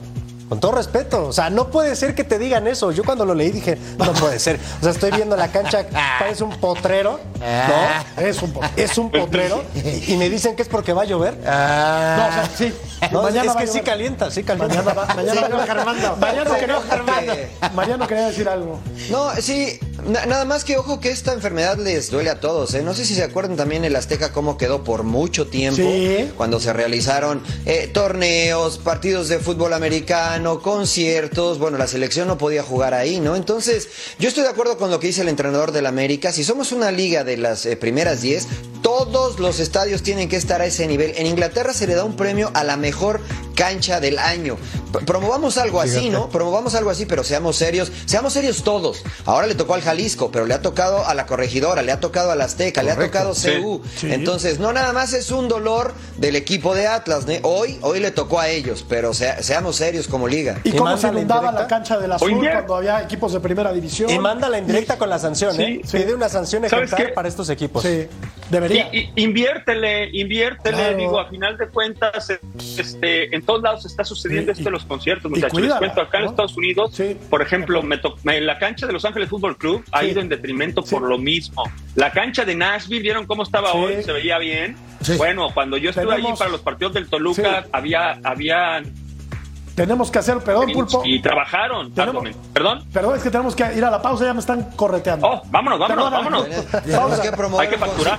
[0.49, 1.27] Con todo respeto.
[1.27, 2.91] O sea, no puede ser que te digan eso.
[2.91, 4.59] Yo cuando lo leí dije, no puede ser.
[4.81, 5.85] O sea, estoy viendo la cancha,
[6.19, 7.21] parece un potrero.
[7.39, 8.67] No, Es un poco.
[8.75, 9.63] es un potrero.
[10.07, 11.35] Y, me dicen que es porque va a llover.
[11.35, 12.73] No, o sea, sí.
[13.13, 14.83] No, mañana es va que sí calienta, sí calienta.
[14.83, 16.17] Mañana va, mañana Sí, va-.
[16.17, 17.71] Mariano Se quería.
[17.75, 18.81] Mariano quería decir algo.
[19.11, 19.79] No, sí,
[20.09, 22.75] na- nada más que ojo que esta enfermedad les duele a todos.
[22.75, 22.83] ¿eh?
[22.83, 26.31] No sé si se acuerdan también el Azteca cómo quedó por mucho tiempo Sí.
[26.37, 31.59] cuando se realizaron eh, torneos, partidos de fútbol americano, conciertos.
[31.59, 33.37] Bueno, la selección no podía jugar ahí, ¿no?
[33.37, 33.89] Entonces,
[34.19, 36.33] yo estoy de acuerdo con lo que dice el entrenador del América.
[36.33, 38.47] Si somos una liga de las eh, primeras 10,
[38.83, 41.13] todos los estadios tienen que estar a ese nivel.
[41.17, 43.21] En Inglaterra se le da un premio a la mejor
[43.63, 44.57] cancha del año.
[45.05, 46.29] Promovamos algo así, ¿no?
[46.31, 47.91] Promovamos algo así, pero seamos serios.
[48.07, 49.03] Seamos serios todos.
[49.27, 52.31] Ahora le tocó al Jalisco, pero le ha tocado a la Corregidora, le ha tocado
[52.31, 53.51] al Azteca, le ha tocado Sí.
[53.61, 53.83] CU.
[53.97, 54.13] Sí.
[54.13, 57.27] Entonces, no nada más es un dolor del equipo de Atlas.
[57.27, 57.41] ¿ne?
[57.43, 60.61] Hoy, hoy le tocó a ellos, pero sea- seamos serios como liga.
[60.65, 61.69] ¿Y Y cómo se la inundaba la indirecta.
[61.77, 64.09] cancha del azul cuando había equipos de primera división?
[64.09, 65.81] Y manda la indirecta con la sanción, ¿eh?
[65.85, 67.83] Sí, Pide una sanción ¿Sabes ejemplar para estos equipos.
[67.83, 68.07] Sí,
[68.51, 68.89] debería.
[68.93, 70.97] Y, y- inviértele, inviértele, Claro.
[70.97, 72.31] digo, a final de cuentas,
[72.79, 75.59] este, en todos lados está sucediendo Y- esto de los conciertos, muchachos.
[75.59, 76.31] Les cuento, acá en ¿no?
[76.31, 77.17] Estados Unidos, Sí.
[77.31, 80.09] por ejemplo, me to- me- la cancha de Los Ángeles Fútbol Club ha Sí.
[80.09, 80.95] ido en detrimento Sí.
[80.95, 81.63] por lo mismo.
[81.95, 83.79] La cancha de Nashville, ¿vieron cómo estaba Sí.
[83.79, 84.03] hoy?
[84.03, 84.77] Se veía bien.
[85.01, 85.17] Sí.
[85.17, 87.69] Bueno, cuando yo estuve allí para los partidos del Toluca, Sí.
[87.73, 88.83] había, había
[89.75, 91.03] Tenemos que hacer, perdón, Pulpo.
[91.05, 91.93] y trabajaron.
[91.95, 92.25] Tenemos-.
[92.53, 92.85] ¿Perdón?
[92.93, 95.27] Perdón, es que tenemos que ir a la pausa, ya me están correteando.
[95.27, 96.47] Oh, vámonos, vámonos, vámonos.
[96.95, 97.23] Pausa.
[97.23, 98.19] que promover Hay que facturar.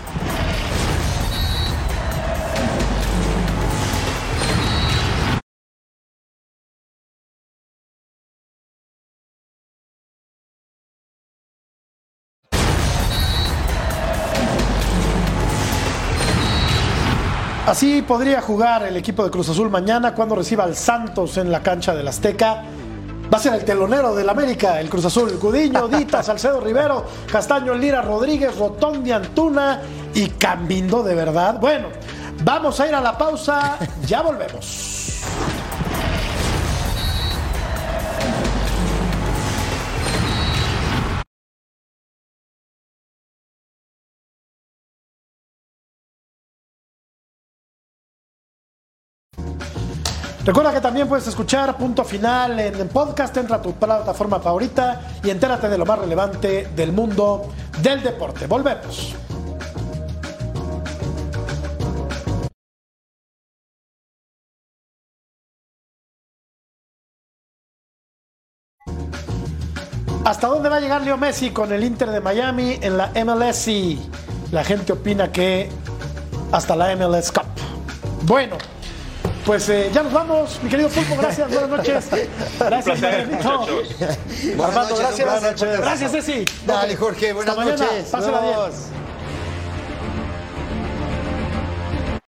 [17.70, 21.62] Así podría jugar el equipo de Cruz Azul mañana cuando reciba al Santos en la
[21.62, 22.64] cancha del Azteca.
[23.32, 25.38] Va a ser el telonero del América, el Cruz Azul.
[25.40, 29.84] Gudiño, Dita, Salcedo Rivero, Castaño Lira, Rodríguez, Rotondi, Antuna
[30.16, 31.60] y Cambindo de verdad.
[31.62, 31.90] Bueno,
[32.44, 35.09] vamos a ir a la pausa, ya volvemos.
[50.50, 55.00] Recuerda que también puedes escuchar Punto Final en el podcast, entra a tu plataforma favorita
[55.24, 57.52] y entérate de lo más relevante del mundo
[57.84, 58.47] del deporte.
[58.47, 59.14] Volvemos.
[70.26, 73.70] ¿Hasta dónde va a llegar Leo Messi con el Inter de Miami en la MLS?
[74.52, 75.70] La gente opina que
[76.52, 77.45] hasta la MLS Cup.
[78.24, 78.58] Bueno,
[79.50, 82.08] pues eh, ya nos vamos, mi querido Pulpo, gracias, buenas noches.
[82.60, 83.66] Gracias, Marianito.
[84.64, 85.28] Armando, gracias.
[85.28, 85.80] buenas noches.
[85.80, 86.45] Gracias, Ceci.
[86.68, 88.10] Dale, Jorge, buenas noches.
[88.12, 89.09] Pásela bien.